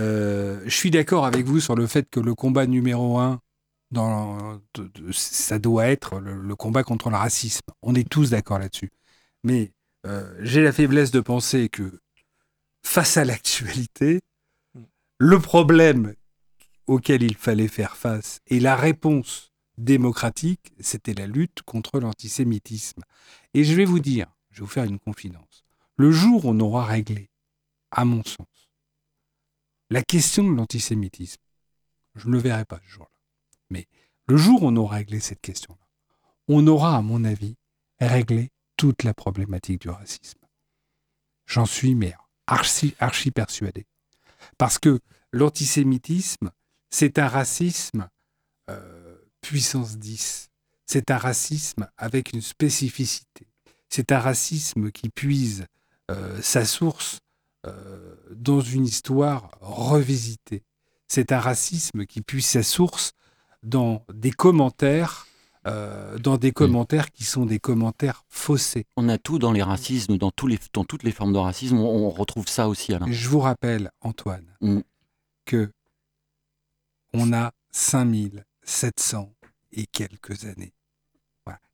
[0.00, 3.40] euh, je suis d'accord avec vous sur le fait que le combat numéro un
[3.94, 7.66] ça doit être le, combat contre le racisme.
[7.82, 8.90] On est tous d'accord là-dessus.
[9.44, 9.72] Mais
[10.06, 12.00] euh, j'ai la faiblesse de penser que
[12.84, 14.20] face à l'actualité,
[15.18, 16.14] le problème
[16.86, 23.02] auquel il fallait faire face et la réponse démocratique, c'était la lutte contre l'antisémitisme.
[23.54, 25.64] Et je vais vous dire, je vais vous faire une confidence.
[25.96, 27.30] Le jour où on aura réglé,
[27.90, 28.70] à mon sens,
[29.90, 31.40] la question de l'antisémitisme,
[32.14, 33.17] je ne le verrai pas ce jour-là.
[33.70, 33.86] Mais
[34.26, 35.86] le jour où on aura réglé cette question-là,
[36.48, 37.56] on aura, à mon avis,
[38.00, 40.38] réglé toute la problématique du racisme.
[41.46, 42.14] J'en suis mais
[42.46, 43.86] archi, persuadé.
[44.56, 45.00] Parce que
[45.32, 46.50] l'antisémitisme,
[46.90, 48.08] c'est un racisme
[48.70, 50.48] euh, puissance 10.
[50.86, 53.46] C'est un racisme avec une spécificité.
[53.88, 55.66] C'est un racisme qui puise
[56.10, 57.18] euh, sa source
[57.66, 60.62] euh, dans une histoire revisitée.
[61.08, 63.12] C'est un racisme qui puise sa source
[63.62, 65.26] dans des commentaires
[65.66, 68.86] euh, dans des commentaires qui sont des commentaires faussés.
[68.96, 71.76] On a tout dans les racismes, dans, tous les, dans toutes les formes de racisme,
[71.78, 72.94] on, retrouve ça aussi.
[72.94, 73.06] Alain.
[73.10, 74.80] Je vous rappelle, Antoine, mm.
[75.44, 75.70] que
[77.12, 79.32] on a 5700
[79.72, 80.72] et quelques années.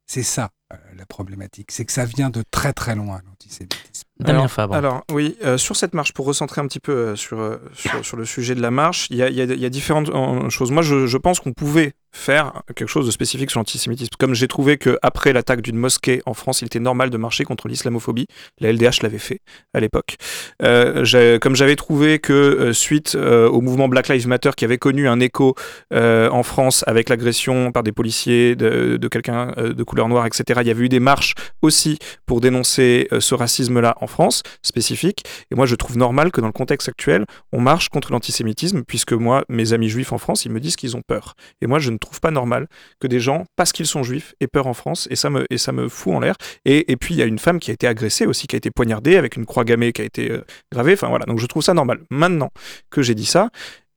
[0.07, 3.94] C'est ça euh, la problématique, c'est que ça vient de très très loin l'antisémitisme.
[4.25, 7.59] Alors, alors, oui, euh, sur cette marche, pour recentrer un petit peu euh, sur,
[8.03, 10.11] sur, le sujet de la marche, il y a, y a, différentes
[10.51, 10.71] choses.
[10.71, 14.11] Moi, je, je pense qu'on pouvait faire quelque chose de spécifique sur l'antisémitisme.
[14.19, 17.69] Comme j'ai trouvé qu'après l'attaque d'une mosquée en France, il était normal de marcher contre
[17.69, 18.27] l'islamophobie,
[18.61, 19.41] la LDH l'avait fait
[19.75, 20.17] à l'époque.
[20.63, 25.21] Euh, comme j'avais trouvé que suite au mouvement Black Lives Matter qui avait connu un
[25.21, 25.55] écho
[25.93, 30.69] en France avec l'agression par des policiers de, de quelqu'un de couleur noire, etc., il
[30.69, 35.25] y avait eu des marches aussi pour dénoncer ce racisme-là en France, spécifique.
[35.51, 39.13] Et moi, je trouve normal que dans le contexte actuel, on marche contre l'antisémitisme, puisque
[39.13, 41.35] moi, mes amis juifs en France, ils me disent qu'ils ont peur.
[41.61, 42.69] Et moi, je ne trouve pas normal
[43.01, 45.59] que des gens, parce qu'ils sont juifs, aient peur en France, et ça me, et
[45.59, 46.37] ça me fout en l'air.
[46.65, 48.59] Et, et, puis, il y a une femme qui a été agressée aussi, qui a
[48.59, 50.95] été poignardée avec une croix gammée qui a été euh, gravée.
[50.95, 52.01] Enfin voilà, donc je trouve ça normal.
[52.11, 52.51] Maintenant
[52.91, 53.51] que j'ai dit ça,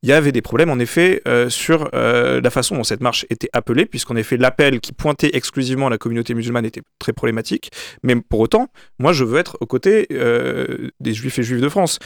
[0.04, 3.26] il y avait des problèmes en effet euh, sur euh, la façon dont cette marche
[3.30, 7.72] était appelée, puisqu'en effet l'appel qui pointait exclusivement la communauté musulmane était très problématique.
[8.04, 8.68] Mais pour autant,
[9.00, 12.00] moi je veux être aux côtés euh, des juifs et juifs de France,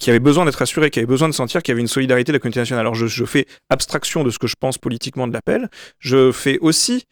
[0.00, 2.32] qui avaient besoin d'être assurés, qui avaient besoin de sentir qu'il y avait une solidarité
[2.32, 2.86] de la communauté nationale.
[2.86, 7.04] Alors je fais abstraction de ce que je pense politiquement de l'appel, je fais aussi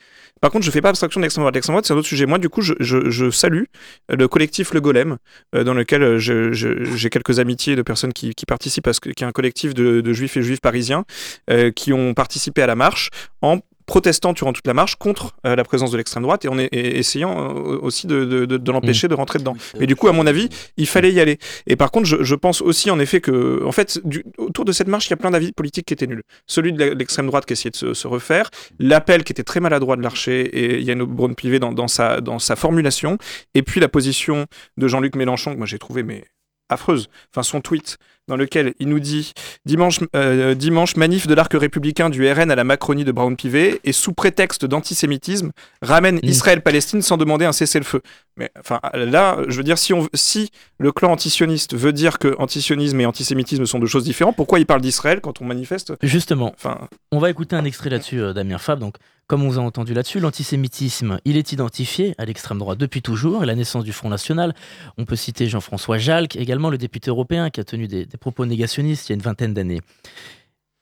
[0.43, 1.55] par contre, je fais pas abstraction de l'extrême droite.
[1.55, 2.27] L'extrême droite, c'est un autre sujet.
[2.27, 3.65] Moi, du coup, je, je, je salue
[4.11, 5.17] le collectif Le Golem,
[5.53, 9.33] dans lequel j'ai quelques amitiés de personnes qui, qui participent, parce qu'il y a un
[9.33, 11.05] collectif de de, juifs et juifs parisiens
[11.51, 15.57] euh, qui ont participé à la marche en protestant durant toute la marche contre euh,
[15.57, 19.09] la présence de l'extrême droite et en essayant euh, aussi de, de- de- de l'empêcher
[19.09, 19.57] de rentrer dedans.
[19.79, 21.38] Mais du coup, à mon avis, il fallait y aller.
[21.66, 24.73] Et par contre, je, je pense aussi en effet que, en fait, du- autour de
[24.73, 26.23] cette marche, il y a plein d'avis politiques qui étaient nuls.
[26.47, 29.97] Celui de l'extrême droite qui essayait de se, se refaire, l'appel qui était très maladroit
[29.97, 33.18] de Larcher et Yann Braun-Pivet dans, dans sa, dans sa formulation,
[33.55, 36.25] et puis la position de Jean-Luc Mélenchon que moi j'ai trouvé mais
[36.68, 37.09] affreuse.
[37.31, 39.33] Enfin, son tweet dans lequel il nous dit
[39.67, 43.93] dimanche, euh, dimanche manif de l'arc républicain du RN à la Macronie de Brown-Pivet et
[43.93, 45.51] sous prétexte d'antisémitisme
[45.83, 48.03] ramène Israël-Palestine sans demander un cessez-le-feu.
[48.37, 52.35] Mais enfin là, je veux dire, si, on, si le clan antisioniste veut dire que
[52.39, 55.93] antisionisme et antisémitisme sont deux choses différentes, pourquoi il parle d'Israël quand on manifeste?
[56.03, 58.79] Justement, Enfin, on va écouter un extrait là-dessus, euh, Damien Fab.
[58.79, 63.03] Donc, comme on vous a entendu là-dessus, l'antisémitisme, il est identifié à l'extrême droite depuis
[63.03, 63.43] toujours.
[63.43, 64.55] Et la naissance du Front National,
[64.99, 68.47] on peut citer Jean-François Jalc, également le député européen qui a tenu des, des propos
[68.47, 69.81] négationnistes il y a une vingtaine d'années.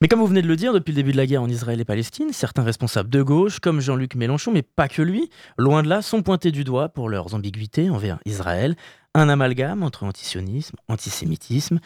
[0.00, 1.78] Mais comme vous venez de le dire, depuis le début de la guerre en Israël
[1.78, 5.88] et Palestine, certains responsables de gauche, comme Jean-Luc Mélenchon, mais pas que lui, loin de
[5.88, 8.76] là, sont pointés du doigt pour leurs ambiguïtés envers Israël.
[9.14, 11.80] Un amalgame entre antisionisme, antisémitisme.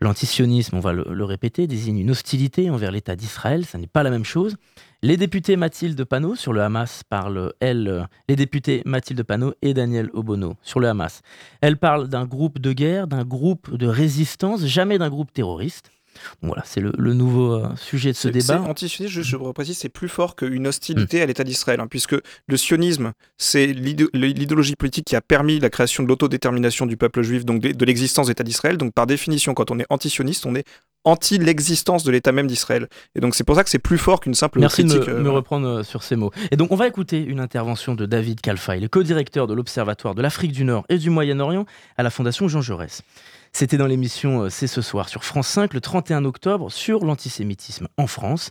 [0.00, 4.02] L'antisionisme, on va le, le répéter, désigne une hostilité envers l'État d'Israël, ça n'est pas
[4.02, 4.56] la même chose.
[5.02, 9.72] Les députés Mathilde Panot sur le Hamas parlent, elles, euh, les députés Mathilde Panot et
[9.72, 11.22] Daniel Obono sur le Hamas.
[11.62, 15.90] Elles parlent d'un groupe de guerre, d'un groupe de résistance, jamais d'un groupe terroriste.
[16.42, 18.60] Voilà, c'est le, le nouveau euh, sujet de ce débat.
[18.60, 22.56] Antisioniste, je, je reprécise, c'est plus fort qu'une hostilité à l'État d'Israël, hein, puisque le
[22.58, 27.46] sionisme, c'est l'idé- l'idéologie politique qui a permis la création de l'autodétermination du peuple juif,
[27.46, 28.76] donc de, de l'existence d'État d'Israël.
[28.76, 30.64] Donc par définition, quand on est antisioniste, on est
[31.04, 32.88] anti l'existence de l'État même d'Israël.
[33.14, 35.08] Et donc c'est pour ça que c'est plus fort qu'une simple Merci de critique.
[35.08, 35.36] me, euh, me voilà.
[35.36, 36.30] reprendre euh, sur ces mots.
[36.50, 40.22] Et donc, on va écouter une intervention de David Kalfay, le co-directeur de l'Observatoire de
[40.22, 41.64] l'Afrique du Nord et du Moyen-Orient
[41.96, 43.02] à la Fondation Jean Jaurès.
[43.52, 47.88] C'était dans l'émission euh, C'est ce soir sur France 5 le 31 octobre sur l'antisémitisme
[47.96, 48.50] en France.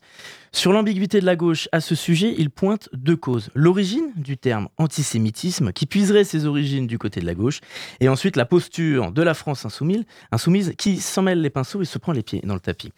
[0.52, 3.50] Sur l'ambiguïté de la gauche à ce sujet, il pointe deux causes.
[3.54, 7.62] L'origine du terme antisémitisme, qui puiserait ses origines du côté de la gauche,
[8.00, 11.86] et ensuite la posture de la France insoumise, insoumise qui s'en mêle les pinceaux et
[11.86, 12.92] se prend les pieds dans le tapis.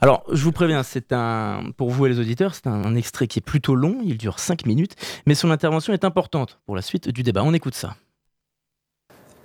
[0.00, 3.26] Alors, je vous préviens, c'est un, pour vous et les auditeurs, c'est un, un extrait
[3.26, 4.94] qui est plutôt long, il dure 5 minutes,
[5.26, 7.42] mais son intervention est importante pour la suite du débat.
[7.42, 7.96] On écoute ça.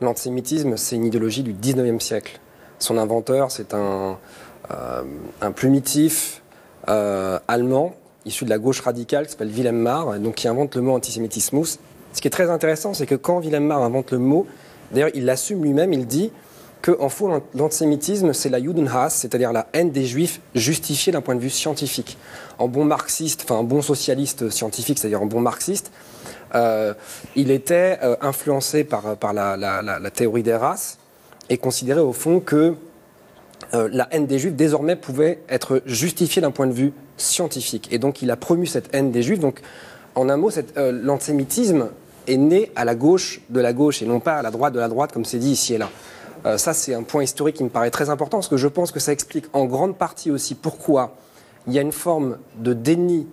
[0.01, 2.39] L'antisémitisme, c'est une idéologie du 19e siècle.
[2.79, 4.17] Son inventeur, c'est un,
[4.71, 5.03] euh,
[5.55, 6.41] plumitif
[6.89, 10.81] euh, allemand issu de la gauche radicale qui s'appelle Wilhelm Marr, donc qui invente le
[10.81, 11.79] mot antisémitismus.
[12.13, 14.47] Ce qui est très intéressant, c'est que quand Wilhelm Marr invente le mot,
[14.91, 16.31] d'ailleurs il l'assume lui-même, il dit
[16.81, 21.35] que en fond l'antisémitisme c'est la Judenhass, c'est-à-dire la haine des juifs justifiée d'un point
[21.35, 22.17] de vue scientifique.
[22.59, 25.91] En bon marxiste, enfin un bon socialiste scientifique, c'est-à-dire en bon marxiste,
[27.35, 30.97] il était euh, influencé par, la, théorie des races
[31.49, 32.75] et considérait au fond que
[33.73, 37.87] euh, la haine des juifs désormais pouvait être justifiée d'un point de vue scientifique.
[37.91, 39.39] Et donc il a promu cette haine des juifs.
[39.39, 39.61] Donc
[40.15, 41.89] en un mot, euh, l'antisémitisme
[42.27, 44.79] est né à la gauche de la gauche et non pas à la droite de
[44.79, 45.89] la droite comme c'est dit ici et là.
[46.45, 48.91] Euh, ça c'est un point historique qui me paraît très important parce que je pense
[48.91, 51.15] que ça explique en grande partie aussi pourquoi
[51.67, 53.27] il y a une forme de déni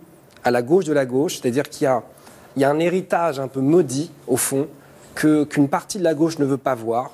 [0.45, 2.03] à la gauche de la gauche, c'est-à-dire qu'il y a,
[2.57, 4.67] il y a un héritage un peu maudit, au fond,
[5.15, 7.13] qu'une partie de la gauche ne veut pas voir.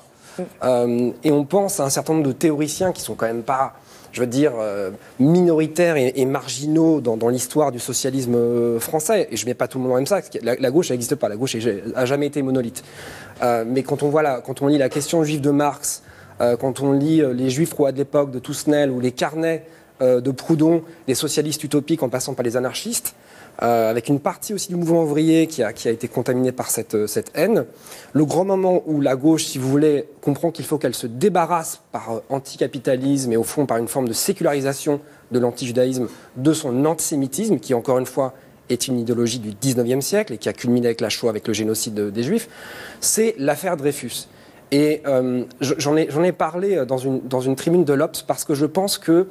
[0.63, 3.73] Euh, et on pense à un certain nombre de théoriciens qui sont quand même pas,
[4.11, 9.27] je veux dire, euh, minoritaires et, marginaux dans, l'histoire du socialisme euh, français.
[9.31, 10.37] Et je ne mets pas tout le monde dans même sac.
[10.41, 11.29] La, la gauche, n'existe pas.
[11.29, 12.83] La gauche n'a jamais été monolithe.
[13.41, 16.03] Mais quand on, voit quand on lit la question juive de Marx,
[16.39, 19.65] quand on lit les juifs rois de l'époque de Toussenel ou les carnets
[20.01, 23.15] de Proudhon, les socialistes utopiques en passant par les anarchistes,
[23.63, 27.07] euh, avec une partie aussi du mouvement ouvrier qui a, été contaminée par cette, euh,
[27.07, 27.65] cette haine.
[28.13, 31.81] Le grand moment où la gauche, si vous voulez, comprend qu'il faut qu'elle se débarrasse
[31.91, 36.85] par euh, anticapitalisme et au fond par une forme de sécularisation de l'antijudaïsme de son
[36.85, 38.33] antisémitisme, qui encore une fois
[38.69, 41.53] est une idéologie du 19e siècle et qui a culminé avec la Shoah, avec le
[41.55, 42.49] génocide de- des Juifs,
[43.01, 44.27] c'est l'affaire Dreyfus.
[44.71, 45.01] Et
[45.61, 49.27] je- j'en ai, parlé dans une, tribune de l'Obs parce que je pense que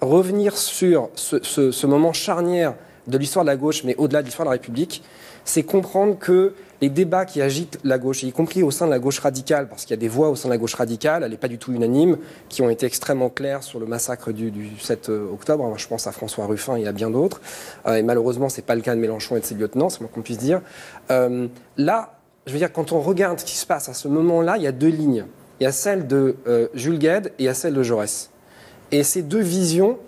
[0.00, 2.72] revenir sur ce moment charnière
[3.08, 5.02] de l'histoire de la gauche, mais au-delà de l'histoire de la République,
[5.44, 8.98] c'est comprendre que les débats qui agitent la gauche, y compris au sein de la
[8.98, 11.30] gauche radicale, parce qu'il y a des voix au sein de la gauche radicale, elle
[11.30, 14.78] n'est pas du tout unanime, qui ont été extrêmement claires sur le massacre du, du
[14.78, 15.64] 7 octobre.
[15.66, 17.40] Moi, je pense à François Ruffin et à bien d'autres.
[17.86, 20.10] Euh, et malheureusement, c'est pas le cas de Mélenchon et de ses lieutenants, c'est moins
[20.12, 20.60] qu'on puisse dire.
[21.10, 24.56] Euh, là, je veux dire, quand on regarde ce qui se passe à ce moment-là,
[24.56, 25.24] il y a deux lignes.
[25.60, 28.30] Il y a celle de euh, Jules Gued et il y a celle de Jaurès.
[28.92, 29.98] Et ces deux visions,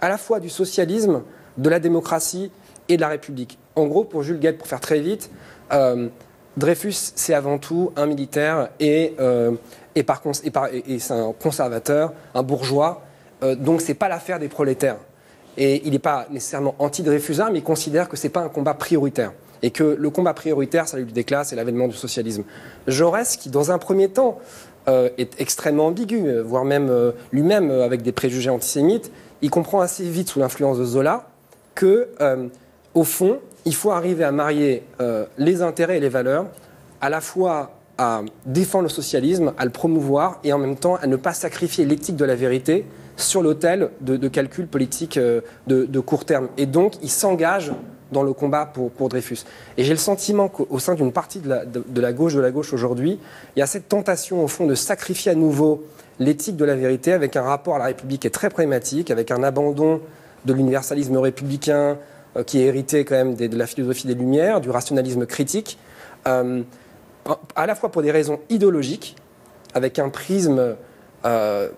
[0.00, 1.22] à la fois du socialisme,
[1.56, 2.50] de la démocratie
[2.88, 3.58] et de la République.
[3.76, 5.30] En gros, pour Jules Gued, pour faire très vite,
[5.72, 6.08] euh,
[6.56, 9.52] Dreyfus, c'est avant tout un militaire et, euh,
[9.94, 13.02] et, par et, par- et- c'est un conservateur, un bourgeois,
[13.42, 14.96] euh, donc c'est pas l'affaire des prolétaires.
[15.56, 19.32] Et il n'est pas nécessairement anti-Dreyfusard, mais il considère que c'est pas un combat prioritaire.
[19.62, 22.44] Et que le combat prioritaire, c'est lutte des classes et l'avènement du socialisme.
[22.86, 24.38] Jaurès, qui dans un premier temps
[24.86, 30.40] est extrêmement ambigu, voire même lui-même avec des préjugés antisémites, il comprend assez vite sous
[30.40, 31.29] l'influence de Zola
[31.80, 32.46] que, euh,
[32.94, 36.44] au fond, il faut arriver à marier euh, les intérêts et les valeurs,
[37.00, 41.06] à la fois à défendre le socialisme, à le promouvoir, et en même temps à
[41.06, 42.84] ne pas sacrifier l'éthique de la vérité
[43.16, 46.48] sur l'autel de, calculs politiques euh, de, court terme.
[46.58, 47.72] Et donc, il s'engage
[48.12, 49.38] dans le combat pour, Dreyfus.
[49.78, 52.50] Et j'ai le sentiment qu'au sein d'une partie de la, de- la gauche de la
[52.50, 53.18] gauche aujourd'hui,
[53.56, 55.84] il y a cette tentation, au fond, de sacrifier à nouveau
[56.18, 59.30] l'éthique de la vérité avec un rapport à la République qui est très problématique, avec
[59.30, 60.02] un abandon
[60.44, 61.98] de l'universalisme républicain
[62.36, 65.78] euh, qui est hérité quand même de la philosophie des Lumières, du rationalisme critique,
[66.28, 66.62] euh,
[67.56, 69.16] à la fois pour des raisons idéologiques,
[69.74, 70.76] avec un prisme
[71.24, 71.68] euh,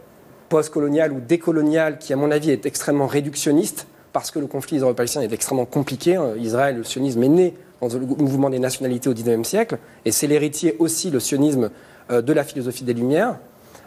[0.48, 5.24] post-colonial ou décolonial qui, à mon avis, est extrêmement réductionniste, parce que le conflit israélo-palestinien
[5.24, 6.16] est extrêmement compliqué.
[6.16, 6.34] hein.
[6.38, 10.26] Israël, le sionisme est né dans le mouvement des nationalités au XIXe siècle, et c'est
[10.26, 11.70] l'héritier aussi, le sionisme,
[12.10, 13.38] de la philosophie des Lumières.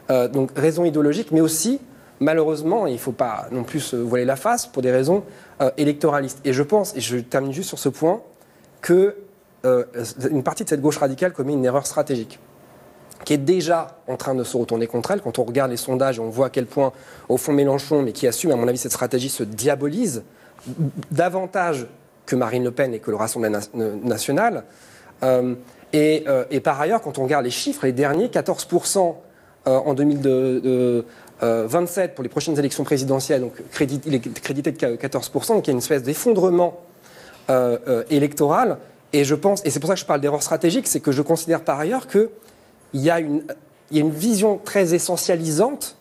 [0.10, 1.80] Donc raison idéologique, mais aussi,
[2.20, 5.24] malheureusement, il ne faut pas non plus se voiler la face, pour des raisons
[5.62, 6.40] euh, électoralistes.
[6.46, 8.22] Et je pense, et je termine juste sur ce point,
[8.82, 9.16] que
[9.66, 9.84] euh,
[10.30, 12.40] une partie de cette gauche radicale commet une erreur stratégique
[13.24, 15.22] qui est déjà en train de se retourner contre elle.
[15.22, 16.92] Quand on regarde les sondages, on voit à quel point,
[17.28, 20.24] au fond, Mélenchon, mais qui assume, à mon avis, cette stratégie, se diabolise
[21.12, 21.88] davantage
[22.26, 24.64] que Marine Le Pen et que le Rassemblement na- national.
[25.24, 25.56] Euh,
[25.94, 29.16] et, euh, par ailleurs, quand on regarde les chiffres, les derniers, 14%
[29.68, 29.96] euh, en
[31.42, 33.54] 2027 pour les prochaines élections présidentielles, donc
[34.06, 36.80] il est crédité de 14%, donc il y a une espèce d'effondrement
[37.50, 38.78] euh, euh, électoral.
[39.14, 41.22] Et je pense, et c'est pour ça que je parle d'erreur stratégique, c'est que je
[41.22, 42.32] considère par ailleurs que
[42.94, 43.44] il y a une,
[43.92, 45.98] vision très essentialisante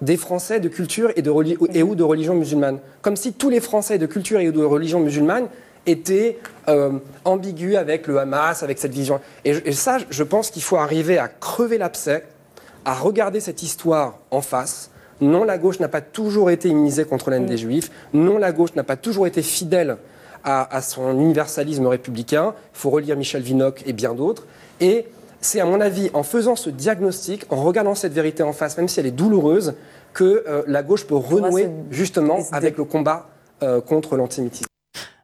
[0.00, 2.78] des Français de culture et, de ou de religion musulmane.
[3.02, 5.48] Comme si tous les Français de culture et de religion musulmane
[5.86, 6.92] étaient euh,
[7.26, 9.20] ambigus avec le Hamas, avec cette vision.
[9.44, 12.24] Et, et ça, je pense qu'il faut arriver à crever l'abcès,
[12.84, 14.90] à regarder cette histoire en face.
[15.20, 17.90] Non, la gauche n'a pas toujours été immunisée contre la haine des juifs.
[18.14, 19.98] Non, la gauche n'a pas toujours été fidèle
[20.44, 22.54] à, à son universalisme républicain.
[22.74, 24.46] Il faut relire Michel Vinocq et bien d'autres.
[24.80, 25.06] Et
[25.40, 28.88] c'est à mon avis en faisant ce diagnostic, en regardant cette vérité en face, même
[28.88, 29.74] si elle est douloureuse,
[30.12, 33.28] que euh, la gauche peut renouer justement avec le combat
[33.62, 34.69] euh, contre l'antisémitisme.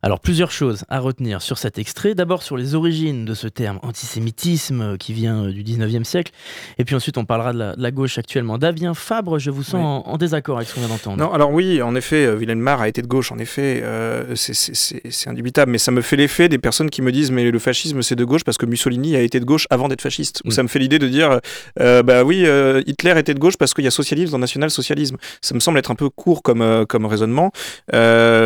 [0.07, 2.15] Alors plusieurs choses à retenir sur cet extrait.
[2.15, 6.31] D'abord sur les origines de ce terme antisémitisme euh, qui vient euh, du 19e siècle.
[6.79, 8.57] Et puis ensuite on parlera de la, de la gauche actuellement.
[8.57, 9.75] Davien Fabre, je vous sens
[10.07, 11.17] en, en désaccord avec ce qu'on vient d'entendre.
[11.17, 14.37] Non, alors oui, en effet, euh, Wilhelm Marr a été de gauche, en effet, euh,
[14.37, 18.01] c'est- indubitable, mais ça me fait l'effet des personnes qui me disent mais le fascisme
[18.01, 20.41] c'est de gauche parce que Mussolini a été de gauche avant d'être fasciste.
[20.45, 21.41] Ou ça me fait l'idée de dire
[21.81, 25.17] euh, bah oui, euh, Hitler était de gauche parce qu'il y a socialisme dans national-socialisme.
[25.41, 27.51] Ça me semble être un peu court comme, comme raisonnement,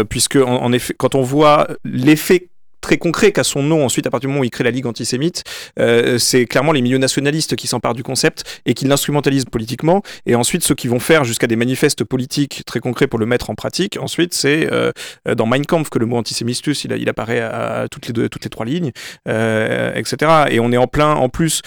[0.08, 1.49] puisque en, en effet, quand on voit
[1.84, 2.50] l'effet
[2.80, 4.86] très concret qu'a son nom ensuite à partir du moment où il crée la Ligue
[4.86, 5.44] antisémite,
[5.78, 10.02] euh, c'est clairement les milieux nationalistes qui s'emparent du concept et qui l'instrumentalisent politiquement.
[10.26, 13.50] Et ensuite, ceux qui vont faire jusqu'à des manifestes politiques très concrets pour le mettre
[13.50, 14.92] en pratique, ensuite, c'est euh,
[15.36, 18.92] dans Mein Kampf que le mot antisémitus, il, apparaît à, toutes, les trois lignes,
[19.28, 20.32] euh, etc.
[20.50, 21.62] Et on est en plein, en plus,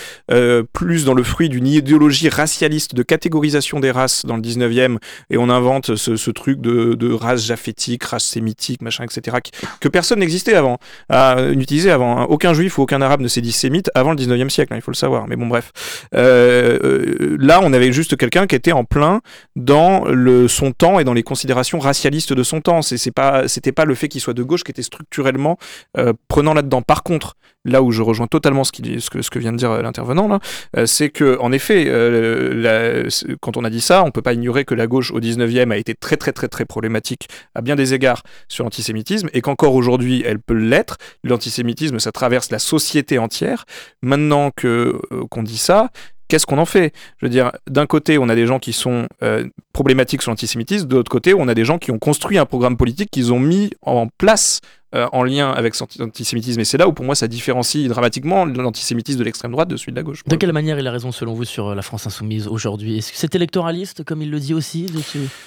[0.74, 4.98] plus dans le fruit d'une idéologie racialiste de catégorisation des races dans le 19e,
[5.30, 9.38] et on invente ce, truc de, de race japhétique, race sémitique, machin, etc.,
[9.80, 10.78] que personne n'existait avant
[11.10, 12.18] à utiliser avant.
[12.20, 12.26] hein.
[12.30, 14.82] Aucun juif ou aucun arabe ne s'est dit sémite avant le 19e siècle, hein, il
[14.82, 15.28] faut le savoir.
[15.28, 15.72] Mais bon, bref.
[16.16, 19.22] Euh, euh, là, on avait juste quelqu'un qui était en plein
[19.56, 22.82] dans le, son temps et dans les considérations racialistes de son temps.
[22.82, 25.58] C'est pas, c'était pas le fait qu'il soit de gauche qui était structurellement
[25.98, 26.82] euh, prenant là-dedans.
[26.82, 27.36] Par contre,
[27.66, 29.82] là où je rejoins totalement ce, qu'il- ce, que, ce que vient de dire euh,
[29.82, 30.40] l'intervenant,
[30.78, 33.10] euh, c'est que, en effet, euh,
[33.42, 35.78] quand on a dit ça, on peut pas ignorer que la gauche au 19e a
[35.78, 40.24] été très, très, très, très problématique à bien des égards sur l'antisémitisme et qu'encore aujourd'hui,
[40.26, 40.93] elle peut l'être.
[41.24, 43.66] L'antisémitisme, ça traverse la société entière.
[44.02, 45.90] Maintenant que euh, qu'on dit ça,
[46.28, 46.94] qu'est-ce qu'on en fait?
[47.20, 50.88] Je veux dire, d'un côté, on a des gens qui sont euh, problématiques sur l'antisémitisme,
[50.88, 53.40] de l'autre côté, on a des gens qui ont construit un programme politique qu'ils ont
[53.40, 54.62] mis en place
[54.96, 56.60] euh, en lien avec cet antisémitisme.
[56.60, 59.92] Et c'est là où, pour moi, ça différencie dramatiquement l'antisémitisme de l'extrême droite de celui
[59.92, 60.24] de la gauche.
[60.26, 63.00] De quelle manière il a raison selon vous sur la France insoumise aujourd'hui?
[63.00, 65.00] Est-ce que c'est électoraliste comme il le dit aussi de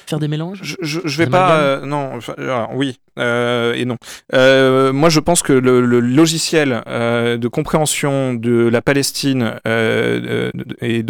[0.06, 0.60] faire des mélanges?
[0.62, 1.58] Je, je vais pas.
[1.60, 2.98] euh, non, enfin, alors, oui.
[3.18, 3.96] Euh, et non.
[4.34, 9.54] Euh, moi, je pense que le, logiciel euh, de compréhension de la Palestine
[10.80, 11.02] et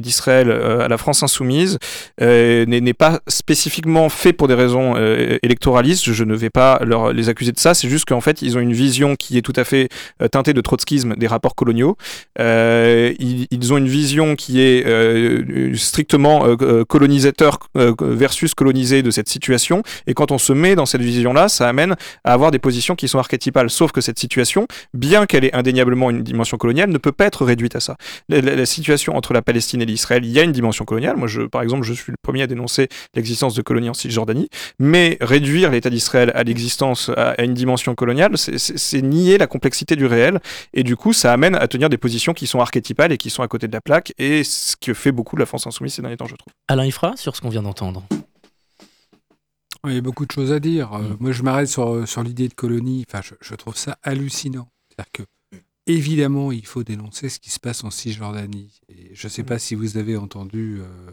[0.00, 1.78] d'Israël à la France insoumise
[2.20, 4.96] n'est pas spécifiquement fait pour des raisons
[5.42, 6.12] électoralistes.
[6.12, 6.80] Je ne vais pas
[7.12, 7.74] les accuser de ça.
[7.74, 9.88] C'est juste qu'en fait, ils ont une vision qui est tout à fait
[10.30, 11.96] teintée de trotskisme des rapports coloniaux.
[12.38, 16.56] Ils, ont une vision qui est strictement
[16.88, 17.58] colonisateur
[18.00, 19.82] versus colonisé de cette situation.
[20.06, 21.94] Et quand on se met dans cette vision-là, ça amène
[22.24, 23.70] à avoir des positions qui sont archétypales.
[23.70, 27.44] Sauf que cette situation, bien qu'elle ait indéniablement une dimension coloniale, ne peut pas être
[27.44, 27.96] réduite à ça.
[28.28, 31.16] La, situation entre la Palestine et l'Israël, il y a une dimension coloniale.
[31.16, 34.48] Moi, je, par exemple, je suis le premier à dénoncer l'existence de colonies en Cisjordanie.
[34.78, 40.06] Mais réduire l'État d'Israël à l'existence, à, une dimension coloniale, c'est nier la complexité du
[40.06, 40.40] réel.
[40.72, 43.42] Et du coup, ça amène à tenir des positions qui sont archétypales et qui sont
[43.42, 44.12] à côté de la plaque.
[44.18, 46.52] Et ce que fait beaucoup de la France insoumise ces derniers temps, je trouve.
[46.68, 48.02] Alain Ifra, sur ce qu'on vient d'entendre.
[49.86, 50.92] Il y a beaucoup de choses à dire.
[50.94, 51.16] Euh, Mm.
[51.20, 53.04] moi, je m'arrête sur, sur l'idée de colonie.
[53.08, 54.68] Enfin, je, je trouve ça hallucinant.
[54.88, 55.22] C'est-à-dire que,
[55.86, 58.80] évidemment, il faut dénoncer ce qui se passe en Cisjordanie.
[58.88, 61.10] Et je ne sais pas si vous avez entendu euh,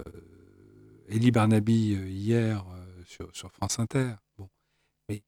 [0.00, 0.02] euh,
[1.08, 4.12] Elie Barnaby euh, hier euh, sur, sur France Inter.
[4.38, 4.48] Bon.
[5.08, 5.22] Mais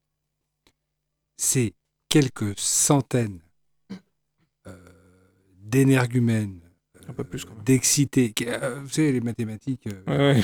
[1.36, 1.74] c'est
[2.08, 3.40] quelques centaines
[4.66, 4.76] euh,
[5.60, 6.60] d'énergumènes,
[7.08, 7.64] Un peu plus, quand même.
[7.64, 8.32] d'excités.
[8.32, 9.86] qui- euh, vous savez, les mathématiques.
[10.08, 10.42] euh, Ouais,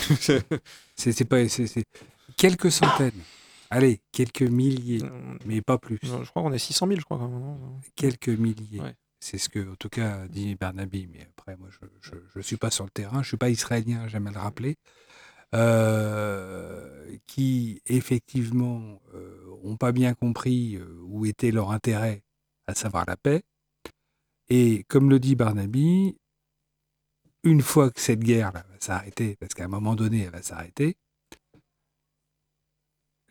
[0.96, 1.40] c'est pas
[2.36, 3.12] quelques centaines.
[3.70, 5.38] Allez, quelques milliers, ouais.
[5.46, 5.98] mais pas plus.
[6.02, 7.18] Je crois qu'on est 600 000, je crois.
[7.18, 8.80] quand même, non Quelques milliers.
[8.80, 8.94] Ouais.
[9.20, 11.08] C'est ce que, en tout cas, dit Barnaby.
[11.10, 11.68] Mais après, moi,
[12.02, 13.22] je ne suis pas sur le terrain.
[13.22, 14.76] Je suis pas israélien, j'aime à le rappeler.
[15.54, 19.00] Euh, qui, effectivement,
[19.64, 22.22] n'ont pas bien compris euh, où était leur intérêt,
[22.66, 23.42] à savoir la paix.
[24.48, 26.16] Et comme le dit Barnaby,
[27.42, 30.42] une fois que cette guerre là, va s'arrêter, parce qu'à un moment donné, elle va
[30.42, 30.96] s'arrêter,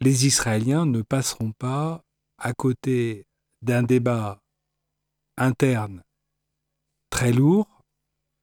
[0.04, 2.04] les Israéliens ne passeront pas
[2.38, 3.26] à côté
[3.62, 4.42] d'un débat
[5.38, 6.04] interne
[7.10, 7.84] très lourd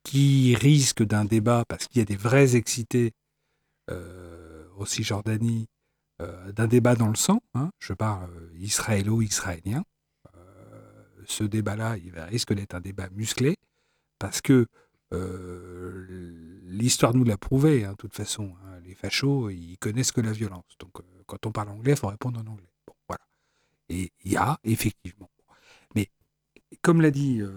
[0.03, 3.13] qui risque d'un débat, parce qu'il y a des vrais excités
[3.91, 5.69] euh, au Cisjordanie,
[6.23, 9.85] euh, d'un débat dans le sang, hein, je parle euh, israélo-israélien.
[10.35, 13.57] Euh, ce débat-là, il risque d'être un débat musclé,
[14.19, 14.67] parce que
[16.67, 18.55] l'histoire nous l'a prouvé, hein, de toute façon.
[18.65, 20.77] hein, les fachos, ils connaissent que la violence.
[20.79, 22.69] Donc, quand on parle anglais, il faut répondre en anglais.
[22.87, 23.23] Bon, voilà.
[23.89, 25.31] Et il y a, effectivement.
[25.95, 26.09] Mais,
[26.83, 27.51] comme l'a dit euh,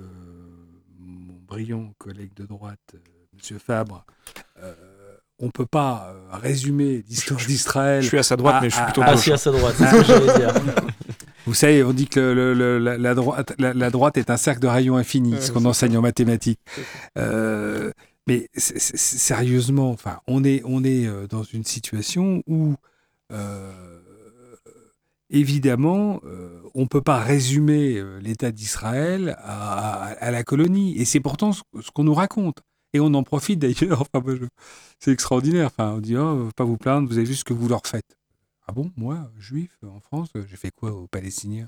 [0.99, 2.99] mon brillant collègue de droite, euh,
[3.51, 3.59] M.
[3.59, 4.05] Fabre,
[4.61, 4.73] euh,
[5.39, 8.01] on ne peut pas euh, résumer l'histoire d'Israël.
[8.03, 9.27] Je suis à sa droite, mais je suis plutôt ah, Ah, gauche.
[9.29, 10.53] à sa droite, c'est ce que j'allais dire.
[11.45, 14.29] Vous savez, on dit que le- le- le- la, la droite, la, la droite est
[14.29, 15.97] un cercle de rayons infinis, Ouais, ce qu'on enseigne ça.
[15.99, 16.61] en mathématiques.
[17.17, 17.91] Euh,
[18.27, 22.75] mais c'est- c'est- c'est- sérieusement, enfin, on est, on est dans une situation où, euh,
[25.33, 30.97] évidemment, euh, on ne peut pas résumer euh, l'État d'Israël à, la colonie.
[30.97, 31.61] Et c'est pourtant ce,
[31.93, 32.61] qu'on nous raconte.
[32.93, 34.05] Et on en profite d'ailleurs.
[34.99, 35.67] C'est extraordinaire.
[35.67, 38.15] Enfin, on dit, oh, pas vous plaindre, vous avez vu ce que vous leur faites.
[38.67, 41.67] Ah bon, moi, juif, en France, euh, j'ai fait quoi aux Palestiniens?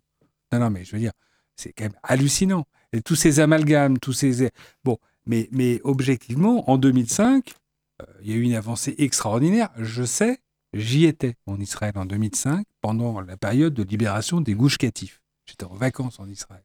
[0.54, 1.12] Non, non, mais je veux dire,
[1.56, 2.66] c'est quand même hallucinant.
[3.04, 4.50] Tous ces amalgames, tous ces...
[4.86, 7.54] Bon, mais, mais objectivement, en 2005,
[8.02, 9.70] euh, il y a eu une avancée extraordinaire.
[9.78, 10.40] Je sais,
[10.76, 15.22] j'y étais en Israël en 2005, pendant la période de libération des Gouches Catifs.
[15.46, 16.64] J'étais en vacances en Israël.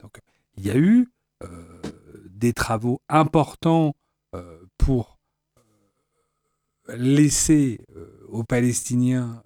[0.00, 0.18] Donc,
[0.56, 1.08] il y a eu
[1.44, 1.80] euh,
[2.30, 3.94] des travaux importants
[4.34, 5.18] euh, pour
[6.88, 7.80] euh, laisser
[8.28, 9.42] aux Palestiniens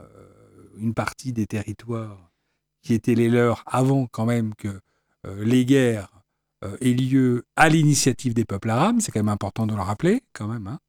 [0.77, 2.31] une partie des territoires
[2.83, 4.81] qui étaient les leurs avant quand même que
[5.25, 6.23] les guerres
[6.81, 8.97] aient lieu à l'initiative des peuples arabes.
[9.01, 10.67] C'est quand même important de le rappeler, quand même.
[10.67, 10.81] hein.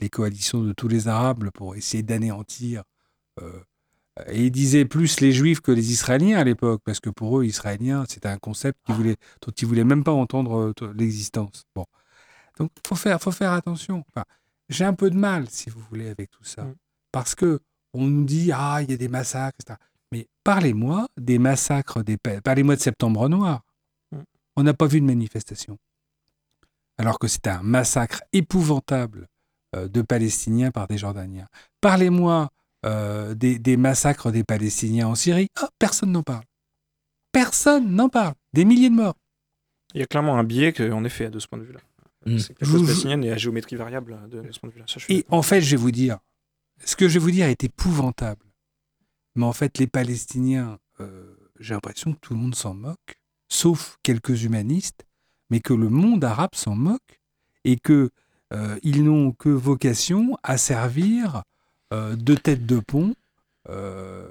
[0.00, 2.82] Les coalitions de tous les Arabes pour essayer d'anéantir.
[3.40, 3.60] euh,
[4.26, 7.44] et ils disaient plus les Juifs que les Israéliens à l'époque, parce que pour eux,
[7.44, 11.64] Israéliens, c'était un concept qu'ils voulaient, dont ils voulaient même pas entendre euh, l'existence.
[11.74, 11.84] Bon.
[12.58, 14.04] Donc, faut faire, faut faire attention.
[14.08, 14.24] Enfin,
[14.68, 16.64] j'ai un peu de mal, si vous voulez, avec tout ça.
[16.64, 16.74] Mm.
[17.12, 17.60] Parce que
[17.94, 19.78] on nous dit, ah, il y a des massacres, etc.
[20.10, 23.62] Mais parlez-moi des massacres, des pa- parlez-moi de Septembre Noir.
[24.10, 24.16] Mm.
[24.56, 25.78] On n'a pas vu de manifestation.
[26.96, 29.28] Alors que c'était un massacre épouvantable
[29.76, 31.46] de Palestiniens par des Jordaniens.
[31.80, 32.50] Parlez-moi
[32.86, 35.48] euh, des, des massacres des Palestiniens en Syrie.
[35.60, 36.44] Ah, personne n'en parle.
[37.32, 38.34] Personne n'en parle.
[38.52, 39.16] Des milliers de morts.
[39.94, 41.80] Il y a clairement un biais que, en effet, de ce point de vue-là.
[42.26, 42.38] Mm.
[42.38, 44.86] C'est que la vous- palestinienne est à géométrie variable de, de ce point de vue-là.
[44.88, 46.18] Ça, Et en fait, je vais vous dire,
[46.84, 48.44] ce que je vais vous dire est épouvantable.
[49.34, 53.98] Mais en fait, les Palestiniens, euh, j'ai l'impression que tout le monde s'en moque, sauf
[54.02, 55.06] quelques humanistes,
[55.50, 57.20] mais que le monde arabe s'en moque
[57.64, 58.10] et que euh,
[58.82, 61.42] ils n'ont que vocation à servir
[61.92, 63.14] euh, de tête de pont
[63.70, 64.22] euh,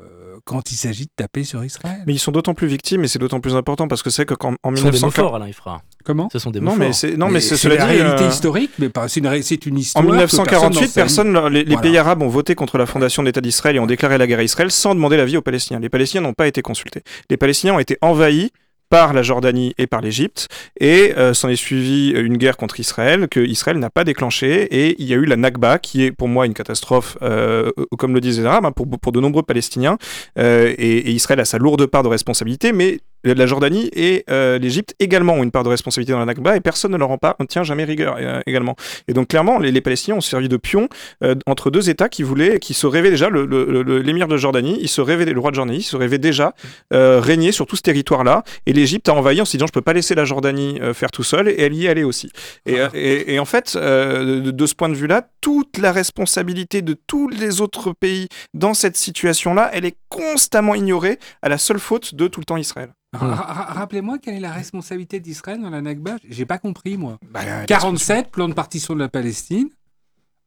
[0.46, 2.02] quand il s'agit de taper sur Israël.
[2.08, 4.34] Mais ils sont d'autant plus victimes et c'est d'autant plus important parce que c'est que
[4.34, 5.82] quand en Ce sont des mots 1940 forts, Alain Ifra.
[6.04, 6.30] Comment?
[6.32, 6.96] Ce sont des mots non mais forts.
[6.96, 9.78] c'est non mais c'est la dit, réalité euh, historique, mais pas- c'est une, c'est une
[9.78, 10.04] histoire.
[10.04, 11.82] En que 1948, personne personne, les, les Voilà.
[11.82, 14.40] pays arabes ont voté contre la fondation de l'État d'Israël et ont déclaré la guerre
[14.40, 15.80] à Israël sans demander l'avis aux Palestiniens.
[15.80, 17.04] Les Palestiniens n'ont pas été consultés.
[17.30, 18.52] Les Palestiniens ont été envahis
[18.90, 20.48] par la Jordanie et par l'Égypte,
[20.80, 24.96] et euh, s'en est suivi une guerre contre Israël que Israël n'a pas déclenchée, et
[25.00, 28.22] il y a eu la Nakba, qui est pour moi une catastrophe, euh, comme le
[28.22, 29.98] disent les Arabes, hein, pour, pour de nombreux Palestiniens,
[30.38, 33.00] euh, et, et Israël a sa lourde part de responsabilité, mais
[33.34, 36.62] la Jordanie et euh, l'Égypte également ont une part de responsabilité dans la Nakba, et
[36.62, 38.76] personne ne leur en pas, tient jamais rigueur euh, également.
[39.08, 40.90] Et donc clairement, les, les Palestiniens ont servi de pion
[41.24, 44.38] euh, entre deux États qui voulaient, qui se rêvaient déjà, le- le- le- l'émir de
[44.38, 46.54] Jordanie, il se rêvait, le roi de Jordanie, il se rêvait déjà
[46.94, 49.82] euh, régner sur tout ce territoire-là, et l'Égypte a envahi en se disant je peux
[49.82, 52.32] pas laisser la Jordanie euh, faire tout seul, et elle y allée aussi.
[52.66, 57.28] Et, euh, en fait, euh, de ce point de vue-là, toute la responsabilité de tous
[57.30, 62.28] les autres pays dans cette situation-là, elle est constamment ignorée à la seule faute de
[62.28, 62.90] tout le temps Israël.
[63.20, 67.18] Ra- ra- Rappelez-moi quelle est la responsabilité d'Israël dans la Nakba J'ai pas compris moi.
[67.32, 69.70] Bah, euh, 47, plan de partition de la Palestine,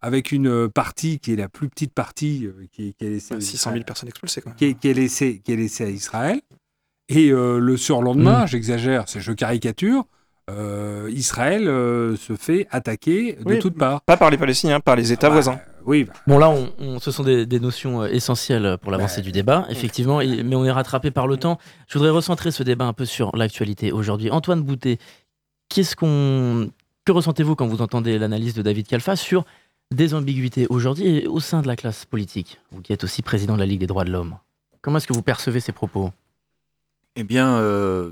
[0.00, 3.34] avec une euh, partie qui est la plus petite partie euh, qui, qui est laissée
[3.34, 3.84] aux 600 000 Israéliens.
[3.84, 4.56] personnes expulsées quand même.
[4.56, 6.40] qui est, qui est laissé, qui est laissé à Israël.
[7.08, 8.48] Et euh, le surlendemain, Mm.
[8.48, 10.06] j'exagère, c'est je caricature,
[10.48, 13.58] euh, Israël euh, se fait attaquer de Oui.
[13.58, 14.00] toutes parts.
[14.02, 15.60] Pas par les Palestiniens, par les États Bah, voisins.
[15.86, 19.20] Oui, bah, Bon là, on, on- ce sont des, des notions euh, essentielles pour l'avancée
[19.20, 21.58] Bah, du débat, effectivement, et- mais on est rattrapé par le temps.
[21.88, 24.30] Je voudrais recentrer ce débat un peu sur l'actualité aujourd'hui.
[24.30, 24.98] Antoine Boutet,
[25.68, 26.70] qu'est-ce qu'on,
[27.04, 29.44] que ressentez-vous quand vous entendez l'analyse de David Kalfa sur
[29.92, 32.60] des ambiguïtés aujourd'hui et au sein de la classe politique?
[32.72, 34.36] Vous qui êtes aussi président de la Ligue des droits de l'homme.
[34.82, 36.10] Comment est-ce que vous percevez ces propos?
[37.16, 38.10] Eh bien, euh,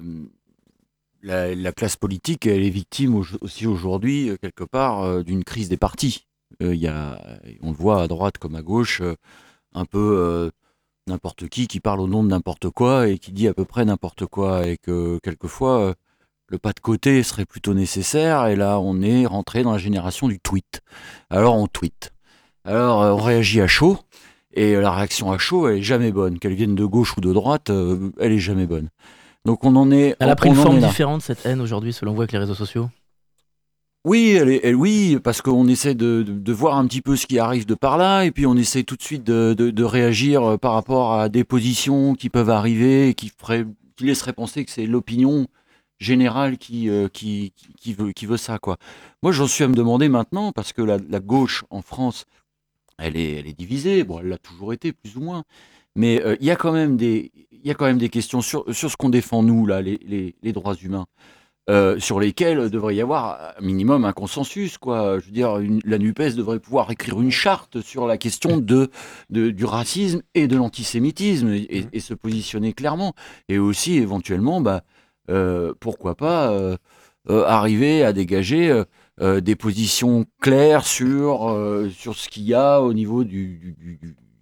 [1.22, 5.44] la, la classe politique, elle est victime au- aussi aujourd'hui, euh, quelque part, euh, d'une
[5.44, 6.26] crise des partis.
[6.62, 7.20] Euh, il y a,
[7.62, 9.14] on le voit à droite comme à gauche, euh,
[9.74, 10.50] un peu euh,
[11.06, 13.84] n'importe qui qui parle au nom de n'importe quoi et qui dit à peu près
[13.84, 15.94] n'importe quoi, et que quelquefois,
[16.48, 20.28] le pas de côté serait plutôt nécessaire, et là, on est rentré dans la génération
[20.28, 20.80] du tweet.
[21.30, 22.12] Alors, on tweet.
[22.64, 23.98] Alors, on réagit à chaud,
[24.52, 26.38] et la réaction à chaud, elle est jamais bonne.
[26.38, 28.88] Qu'elle vienne de gauche ou de droite, elle est jamais bonne.
[29.44, 30.16] Donc on en est.
[30.20, 32.90] Elle a pris une forme différente, cette haine, aujourd'hui, selon vous, avec les réseaux sociaux?
[34.08, 38.24] Oui, parce qu'on essaie de, voir un petit peu ce qui arrive de par là,
[38.24, 42.14] et puis on essaie tout de suite de, réagir euh, par rapport à des positions
[42.14, 43.30] qui peuvent arriver, et qui,
[44.00, 45.46] laisseraient penser que c'est l'opinion
[45.98, 47.52] générale qui, euh, qui,
[47.92, 48.58] veut, ça.
[48.58, 48.78] Quoi.
[49.22, 52.24] Moi, j'en suis à me demander maintenant, parce que la, gauche en France,
[52.96, 55.44] elle est, divisée, bon, elle l'a toujours été, plus ou moins,
[55.96, 57.30] mais euh, il y a quand même des,
[58.10, 61.06] questions sur, ce qu'on défend, nous, là, les droits humains.
[61.68, 64.78] Euh, sur lesquels devrait y avoir un minimum un consensus.
[64.78, 65.18] Quoi.
[65.18, 68.90] Je veux dire, la NUPES devrait pouvoir écrire une charte sur la question de,
[69.30, 73.14] du racisme et de l'antisémitisme et, se positionner clairement.
[73.48, 74.82] Et aussi, éventuellement, bah,
[75.30, 76.76] euh, pourquoi pas euh,
[77.28, 78.84] euh, arriver à dégager euh,
[79.20, 83.76] euh, des positions claires sur, euh, sur ce qu'il y a au niveau du,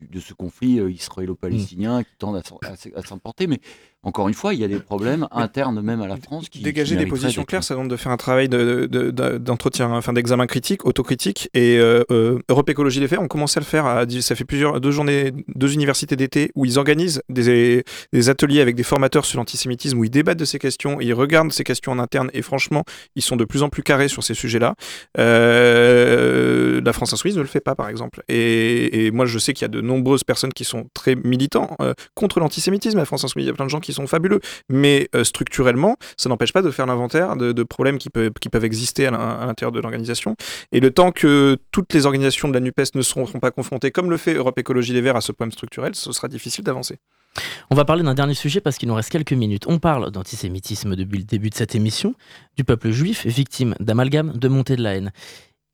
[0.02, 3.46] de ce conflit euh, israélo-palestinien qui tend à, à s'emporter.
[3.46, 3.58] Mais
[4.06, 6.94] encore une fois, il y a des problèmes internes même à la France qui Dégager
[6.96, 10.12] qui des positions claires, ça demande de faire un travail de- de- de- d'entretien, enfin
[10.12, 11.50] d'examen critique, autocritique.
[11.54, 13.84] Et euh, euh, Europe Écologie Les Faits ont commencé à le faire.
[13.84, 18.60] à- ça fait plusieurs deux journées, deux universités d'été où ils organisent des, des ateliers
[18.60, 21.90] avec des formateurs sur l'antisémitisme où ils débattent de ces questions, ils regardent ces questions
[21.92, 22.30] en interne.
[22.32, 22.84] Et franchement,
[23.16, 24.74] ils sont de plus en plus carrés sur ces sujets-là.
[25.18, 28.22] Euh, la France Insoumise ne le fait pas, par exemple.
[28.28, 31.76] Et, et moi, je sais qu'il y a de nombreuses personnes qui sont très militants
[32.14, 33.46] contre l'antisémitisme à la France Insoumise.
[33.46, 34.40] Il y a plein de gens qui sont fabuleux.
[34.68, 39.10] Mais euh, structurellement, ça n'empêche pas de faire l'inventaire de, problèmes qui, peuvent- exister à
[39.10, 40.34] l'intérieur de l'organisation.
[40.72, 44.10] Et le temps que toutes les organisations de la NUPES ne seront pas confrontées, comme
[44.10, 46.98] le fait Europe Écologie Les Verts, à ce problème structurel, ce sera difficile d'avancer.
[47.70, 49.64] On va parler d'un dernier sujet parce qu'il nous reste quelques minutes.
[49.66, 52.14] On parle d'antisémitisme depuis le début de cette émission,
[52.56, 55.12] du peuple juif, victime d'amalgame, de montée de la haine.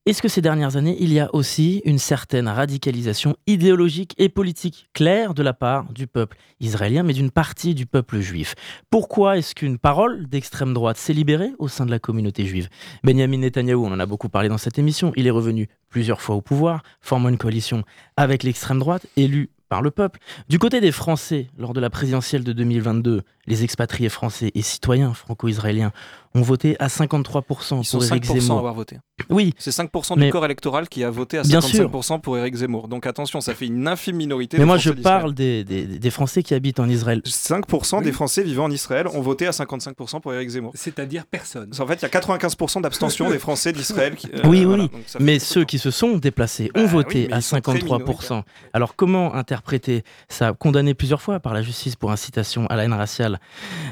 [0.04, 4.88] Est-ce que ces dernières années, il y a aussi une certaine radicalisation idéologique et politique
[4.94, 8.56] claire de la part du peuple israélien, mais d'une partie du peuple juif?
[8.90, 12.68] Pourquoi est-ce qu'une parole d'extrême droite s'est libérée au sein de la communauté juive?
[13.04, 16.34] Benjamin Netanyahou, on en a beaucoup parlé dans cette émission, il est revenu plusieurs fois
[16.34, 17.84] au pouvoir, formant une coalition
[18.16, 20.18] avec l'extrême droite, élu par le peuple.
[20.50, 25.14] Du côté des Français, lors de la présidentielle de 2022, les expatriés français et citoyens
[25.14, 25.92] franco-israéliens
[26.34, 28.58] ont voté à 53% Ils sont pour Éric 5% à Zemmour.
[28.58, 28.96] avoir voté.
[29.30, 32.54] Oui, C'est 5% Mais- du corps électoral qui a voté à Bien 55% pour Éric
[32.54, 32.88] Zemmour.
[32.88, 34.58] Donc attention, ça fait une infime minorité.
[34.58, 37.20] mais moi Français je parle des, des- des Français qui habitent en Israël.
[37.24, 40.72] 5% des Français vivant en Israël ont voté à 55% pour Éric Zemmour.
[40.76, 41.70] C'est-à-dire personne.
[41.78, 44.14] En fait, il y a 95% d'abstention des Français d'israël.
[44.14, 44.84] qui- euh, oui, voilà.
[44.84, 45.66] oui, mais ceux temps.
[45.66, 48.42] qui se sont déplacés Bah ont oui, voté à ils sont très 53%.
[48.72, 52.84] Alors comment interpréter interprété ça, condamné plusieurs fois par la justice pour incitation à la
[52.84, 53.38] haine raciale.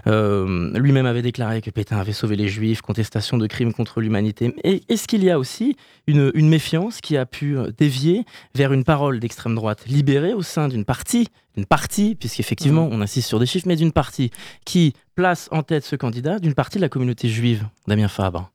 [0.09, 4.53] Euh, lui-même avait déclaré que Pétain avait sauvé les Juifs, contestation de crimes contre l'humanité.
[4.65, 5.77] Et est-ce qu'il y a aussi
[6.09, 10.43] une, une méfiance qui a pu euh, dévier vers une parole d'extrême droite libérée au
[10.43, 14.31] sein d'une partie, d'une partie, puisqu'effectivement on insiste sur des chiffres, mais d'une partie
[14.65, 18.51] qui place en tête ce candidat, d'une partie de la communauté juive, Damien Fabre?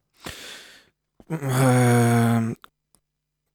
[1.31, 2.53] Euh,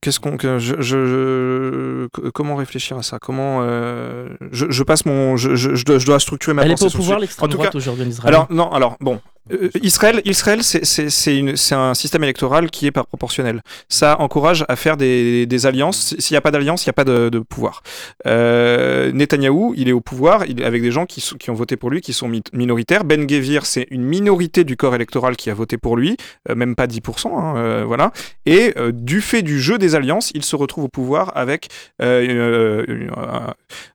[0.02, 3.18] Qu'est-ce qu'on, que je, je- que- comment réfléchir à ça?
[3.18, 7.50] Comment euh, je, passe mon, je, dois, structurer ma Elle pensée pas au pouvoir l'extrême
[7.50, 9.20] droite aujourd'hui en Israël alors non, alors bon,
[9.52, 13.62] Euh, Israël, Israël, c'est- un système électoral qui est par proportionnel.
[13.88, 16.14] Ça encourage à faire des, des alliances.
[16.18, 17.82] S'il n'y a pas d'alliance, il n'y a pas de, de pouvoir.
[18.26, 21.54] Euh, Netanyahou, il est au pouvoir, il est avec des gens qui, sont- qui ont
[21.54, 23.04] voté pour lui, qui sont mi- minoritaires.
[23.04, 26.16] Ben Gvir, c'est une minorité du corps électoral qui a voté pour lui,
[26.48, 28.12] euh, même pas 10%, hein, voilà.
[28.46, 31.68] Et du fait du jeu des alliances, il se retrouve au pouvoir avec,
[32.02, 33.38] euh, euh, euh,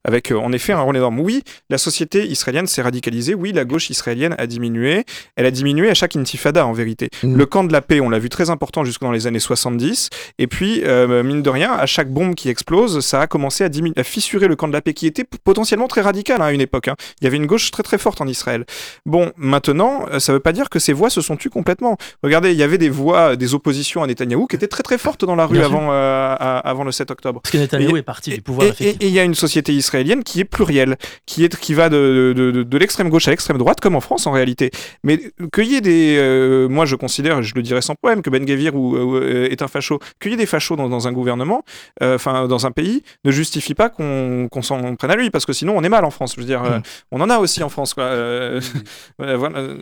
[0.03, 1.19] avec en effet un rôle énorme.
[1.19, 3.33] Oui, la société israélienne s'est radicalisée.
[3.33, 5.03] Oui, la gauche israélienne a diminué.
[5.35, 7.09] Elle a diminué à chaque intifada en vérité.
[7.23, 7.35] Mm.
[7.35, 10.09] Le camp de la paix, on l'a vu très important jusque dans les années 70.
[10.39, 13.69] Et puis, euh, mine de rien, à chaque bombe qui explose, ça a commencé à,
[13.97, 16.61] à fissurer le camp de la paix qui était potentiellement très radical hein, à une
[16.61, 16.87] époque.
[16.87, 16.95] hein.
[17.21, 18.65] Il y avait une gauche très très forte en Israël.
[19.05, 21.97] Bon, maintenant, ça veut pas dire que ces voix se sont tues complètement.
[22.23, 25.25] Regardez, il y avait des voix, des oppositions à Netanyahou qui étaient très très fortes
[25.25, 25.77] dans la rue Bien sûr.
[25.89, 27.41] Avant, euh, avant le 7 octobre.
[27.41, 30.23] Parce que Netanyahou Et- est parti du pouvoir, et- il y a une société israélienne
[30.23, 33.57] qui est plurielle, qui, est, qui va de, de, de- de l'extrême gauche à l'extrême
[33.57, 34.71] droite, comme en France en réalité.
[35.03, 35.19] Mais
[35.53, 36.17] qu'il y ait des.
[36.19, 39.47] euh, moi, je considère, je le dirais sans problème, que Ben Gavir ou, ou, euh,
[39.49, 39.99] est un facho.
[40.19, 41.63] Qu'il y ait des fachos dans, dans un gouvernement,
[42.01, 45.53] enfin, dans un pays, ne justifie pas qu'on qu'on s'en prenne à lui, parce que
[45.53, 46.33] sinon, on est mal en France.
[46.35, 46.81] Je veux dire, Mm.
[47.11, 48.59] on en a aussi en France, voilà.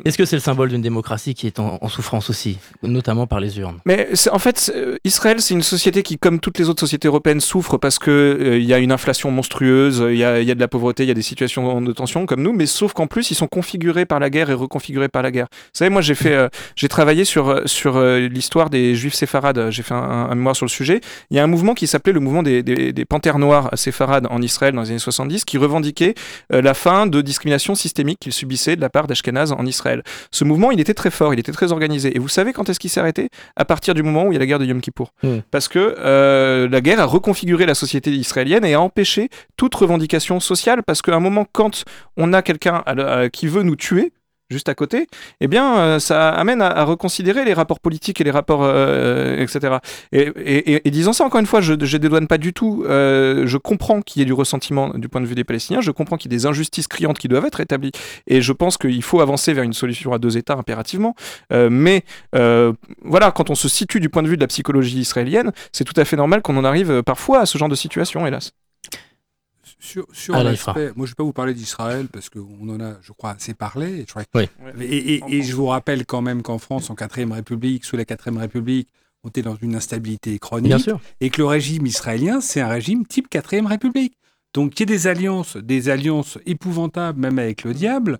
[0.05, 3.39] Est-ce que c'est le symbole d'une démocratie qui est en, en souffrance aussi, notamment par
[3.39, 3.79] les urnes?
[3.85, 4.73] Mais en fait,
[5.03, 8.57] Israël, c'est une société qui, comme toutes les autres sociétés européennes, souffre parce que euh,
[8.57, 11.11] il y a une inflation monstrueuse, il y y a de la pauvreté, il y
[11.11, 14.19] a des situations de tension comme nous, mais sauf qu'en plus, ils sont configurés par
[14.19, 15.47] la guerre et reconfigurés par la guerre.
[15.51, 19.13] Vous savez, moi, j'ai fait, euh, j'ai travaillé sur euh, sur euh, l'histoire des Juifs
[19.13, 19.69] séfarades.
[19.69, 21.01] J'ai fait un, un mémoire sur le sujet.
[21.29, 24.27] Il y a un mouvement qui s'appelait le mouvement des, des, des panthères noires séfarades
[24.29, 26.13] en Israël dans les années 70, qui revendiquait
[26.53, 30.03] euh, la fin de discrimination systémique qu'ils subissaient de la part d'Ashkenaz en Israël.
[30.31, 32.15] Ce mouvement, il était très fort, il était très organisé.
[32.15, 33.29] Et vous savez quand est-ce qu'il s'est arrêté?
[33.55, 35.13] À partir du moment où il y a la guerre de Yom Kippour.
[35.23, 35.39] Mm.
[35.51, 40.39] Parce que euh, la guerre a reconfiguré la société israélienne et a empêché toute revendication
[40.39, 40.83] sociale.
[40.83, 41.83] Parce qu'à un moment, quand
[42.17, 42.83] on a quelqu'un
[43.31, 44.13] qui veut nous tuer,
[44.53, 45.07] juste à côté,
[45.41, 49.77] eh bien, euh, ça amène à, reconsidérer les rapports politiques et les rapports, euh, etc.
[50.11, 52.83] Et, et- et- disant ça, encore une fois, je ne dédouane pas du tout.
[52.87, 55.81] euh, je comprends qu'il y ait du ressentiment du point de vue des Palestiniens.
[55.81, 57.91] Je comprends qu'il y ait des injustices criantes qui doivent être établies.
[58.27, 61.15] Et je pense qu'il faut avancer vers une solution à deux États impérativement.
[61.51, 62.03] Mais
[63.03, 65.99] voilà, quand on se situe du point de vue de la psychologie israélienne, c'est tout
[65.99, 68.51] à fait normal qu'on en arrive parfois à ce genre de situation, hélas.
[69.83, 70.33] Sur, sur
[70.75, 73.31] l'aspect, moi je ne vais pas vous parler d'Israël parce qu'on en a, je crois,
[73.31, 73.87] assez parlé.
[73.99, 74.47] Et, je crois- Oui.
[74.79, 78.05] et, et- et je vous rappelle quand même qu'en France, en 4ème République, sous la
[78.05, 78.87] 4ème République,
[79.25, 80.67] on était dans une instabilité chronique.
[80.69, 80.99] Bien sûr.
[81.19, 84.13] Et que le régime israélien, c'est un régime type 4ème République.
[84.53, 88.19] Donc qu'il y ait des alliances, des alliances épouvantables, même avec le diable,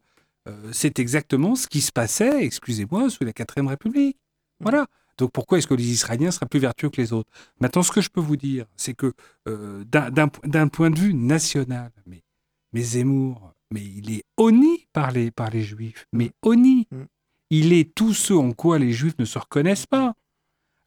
[0.50, 4.18] euh, c'est exactement ce qui se passait, excusez-moi, sous la 4ème République.
[4.60, 4.88] Voilà.
[5.18, 7.30] Donc pourquoi est-ce que les Israéliens seraient plus vertueux que les autres?
[7.60, 9.14] Maintenant, ce que je peux vous dire, c'est que
[9.48, 12.24] euh, d'un- point de vue national, mais,
[12.74, 16.88] mais Zemmour, mais il est honni par les, par les Juifs, mais honni.
[16.92, 17.04] Mm.
[17.50, 20.14] Il est tout ce en quoi les Juifs ne se reconnaissent pas.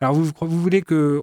[0.00, 1.22] Alors vous, vous voulez que,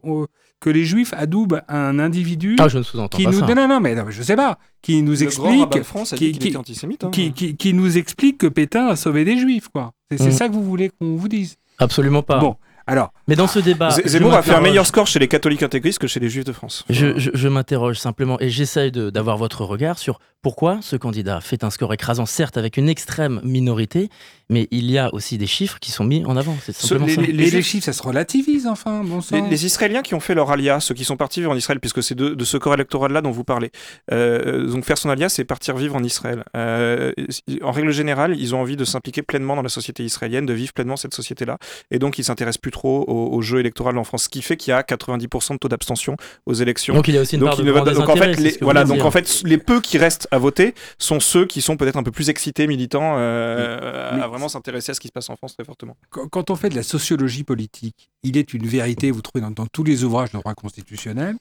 [0.62, 3.54] que les Juifs adoubent un individu Ah, je ne sous-entends qui pas nous ça.
[3.54, 6.26] non, non, mais non, je sais pas, qui nous Le explique, de France a qui-
[6.28, 7.04] dit qu'il qui- était antisémite.
[7.04, 7.12] hein.
[7.12, 9.91] qui, qui- qui nous explique que Pétain a sauvé des Juifs, quoi.
[10.12, 10.32] C'est Mm.
[10.32, 11.58] ça que vous voulez qu'on vous dise?
[11.78, 12.39] Absolument pas.
[12.39, 12.56] Bon,
[12.88, 15.27] alors, Mais dans ce débat, Z- je Zemmour a fait un meilleur score chez les
[15.27, 16.84] catholiques intégristes que chez les juifs de France.
[16.89, 21.39] Je, je- je m'interroge simplement et j'essaye de- d'avoir votre regard sur pourquoi ce candidat
[21.39, 24.09] fait un score écrasant, certes avec une extrême minorité,
[24.49, 26.57] mais il y a aussi des chiffres qui sont mis en avant.
[26.65, 27.21] Ce- simplement les- ça.
[27.55, 29.41] les- chiffres, ça se relativise, enfin, bon sang.
[29.41, 31.79] Les, les Israéliens qui ont fait leur alia, ceux qui sont partis vivre en Israël,
[31.79, 33.71] puisque c'est de, de ce corps électoral-là dont vous parlez.
[34.11, 36.43] Euh, donc faire son alia, c'est partir vivre en Israël.
[36.57, 37.13] Euh,
[37.61, 40.73] en règle générale, ils ont envie de s'impliquer pleinement dans la société israélienne, de vivre
[40.73, 41.57] pleinement cette société-là,
[41.89, 44.57] et donc ils s'intéressent plus trop au, au jeu électoral en France, ce qui fait
[44.57, 46.93] qu'il y a 90% de taux d'abstention aux élections.
[46.93, 48.84] Donc il y a aussi une Donc, part de ne donc en fait, les, voilà,
[48.84, 49.05] donc dire.
[49.05, 52.11] en fait, les peu qui restent à voter sont ceux qui sont peut-être un peu
[52.11, 55.53] plus excités, militants, euh, Mais- à vraiment s'intéresser à ce qui se passe en France
[55.55, 55.95] très fortement.
[56.09, 59.51] quand quand on fait de la sociologie politique, il est une vérité, vous trouvez dans,
[59.51, 61.36] dans tous les ouvrages de droit constitutionnel,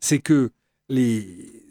[0.00, 0.50] c'est que
[0.88, 1.26] les,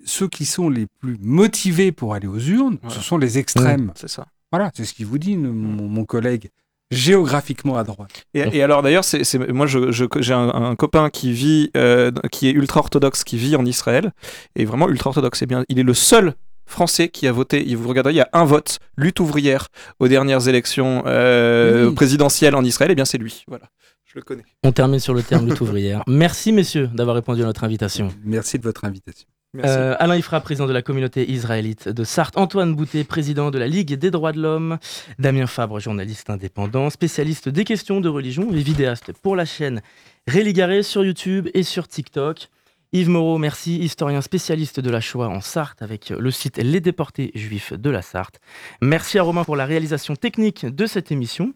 [0.06, 2.96] ceux qui sont les plus motivés pour aller aux urnes, Voilà.
[2.96, 3.92] ce sont les extrêmes.
[3.96, 4.26] C'est ça.
[4.52, 5.52] Voilà, c'est ce qu'il vous dit, mon,
[5.88, 6.50] mon collègue
[6.92, 8.26] géographiquement à droite.
[8.34, 11.72] Et, et alors d'ailleurs, c'est, c'est- moi je, je- j'ai un, un copain qui vit,
[11.76, 14.12] euh, qui est ultra orthodoxe, qui vit en Israël,
[14.56, 15.40] et vraiment ultra orthodoxe.
[15.40, 16.34] C'est bien, il est le seul
[16.66, 17.64] Français qui a voté.
[17.68, 19.68] Il vous regarderez, il y a un vote, lutte ouvrière
[20.00, 21.96] aux dernières élections euh, Oui.
[21.96, 22.92] présidentielles en Israël.
[22.92, 23.44] Et bien c'est lui.
[23.48, 23.66] Voilà,
[24.06, 24.46] je le connais.
[24.64, 26.04] On termine sur le terme lutte ouvrière.
[26.08, 28.10] Merci messieurs d'avoir répondu à notre invitation.
[28.24, 29.28] Merci de votre invitation.
[29.58, 33.68] Euh, Alain Ifra, président de la communauté israélite de Sarthe, Antoine Boutet, président de la
[33.68, 34.78] Ligue des droits de l'homme,
[35.20, 39.82] Damien Fabre, journaliste indépendant, spécialiste des questions de religion et vidéaste pour la chaîne
[40.26, 42.48] Religaré sur YouTube et sur TikTok.
[42.94, 47.32] Yves Moreau, merci, historien spécialiste de la Shoah en Sarthe avec le site Les déportés
[47.36, 48.40] juifs de la Sarthe.
[48.82, 51.54] Merci à Romain pour la réalisation technique de cette émission.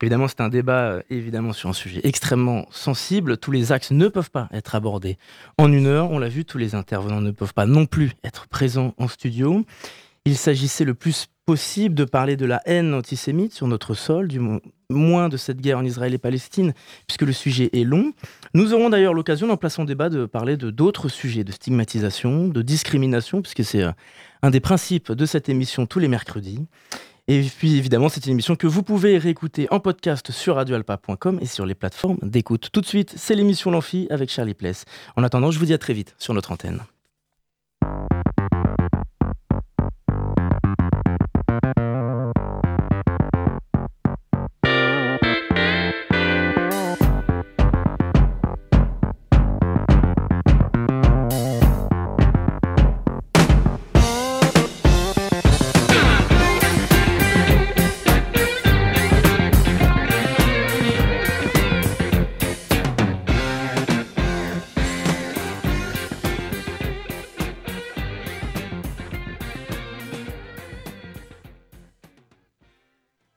[0.00, 3.36] Évidemment, c'est un débat euh, évidemment sur un sujet extrêmement sensible.
[3.36, 5.18] Tous les axes ne peuvent pas être abordés
[5.58, 6.10] en une heure.
[6.10, 9.64] On l'a vu, tous les intervenants ne peuvent pas non plus être présents en studio.
[10.24, 14.38] Il s'agissait le plus possible de parler de la haine antisémite sur notre sol, du
[14.38, 16.74] mo- moins de cette guerre en Israël et Palestine,
[17.06, 18.12] puisque le sujet est long.
[18.52, 22.48] Nous aurons d'ailleurs l'occasion, dans Place en débat, de parler de d'autres sujets, de stigmatisation,
[22.48, 23.92] de discrimination, puisque c'est euh,
[24.42, 26.66] un des principes de cette émission tous les mercredis.
[27.28, 31.46] Et puis évidemment, c'est une émission que vous pouvez réécouter en podcast sur radioalpa.com et
[31.46, 32.70] sur les plateformes d'écoute.
[32.72, 34.86] Tout de suite, c'est l'émission L'Amphi avec Charlie Pless.
[35.14, 36.82] En attendant, je vous dis à très vite sur notre antenne.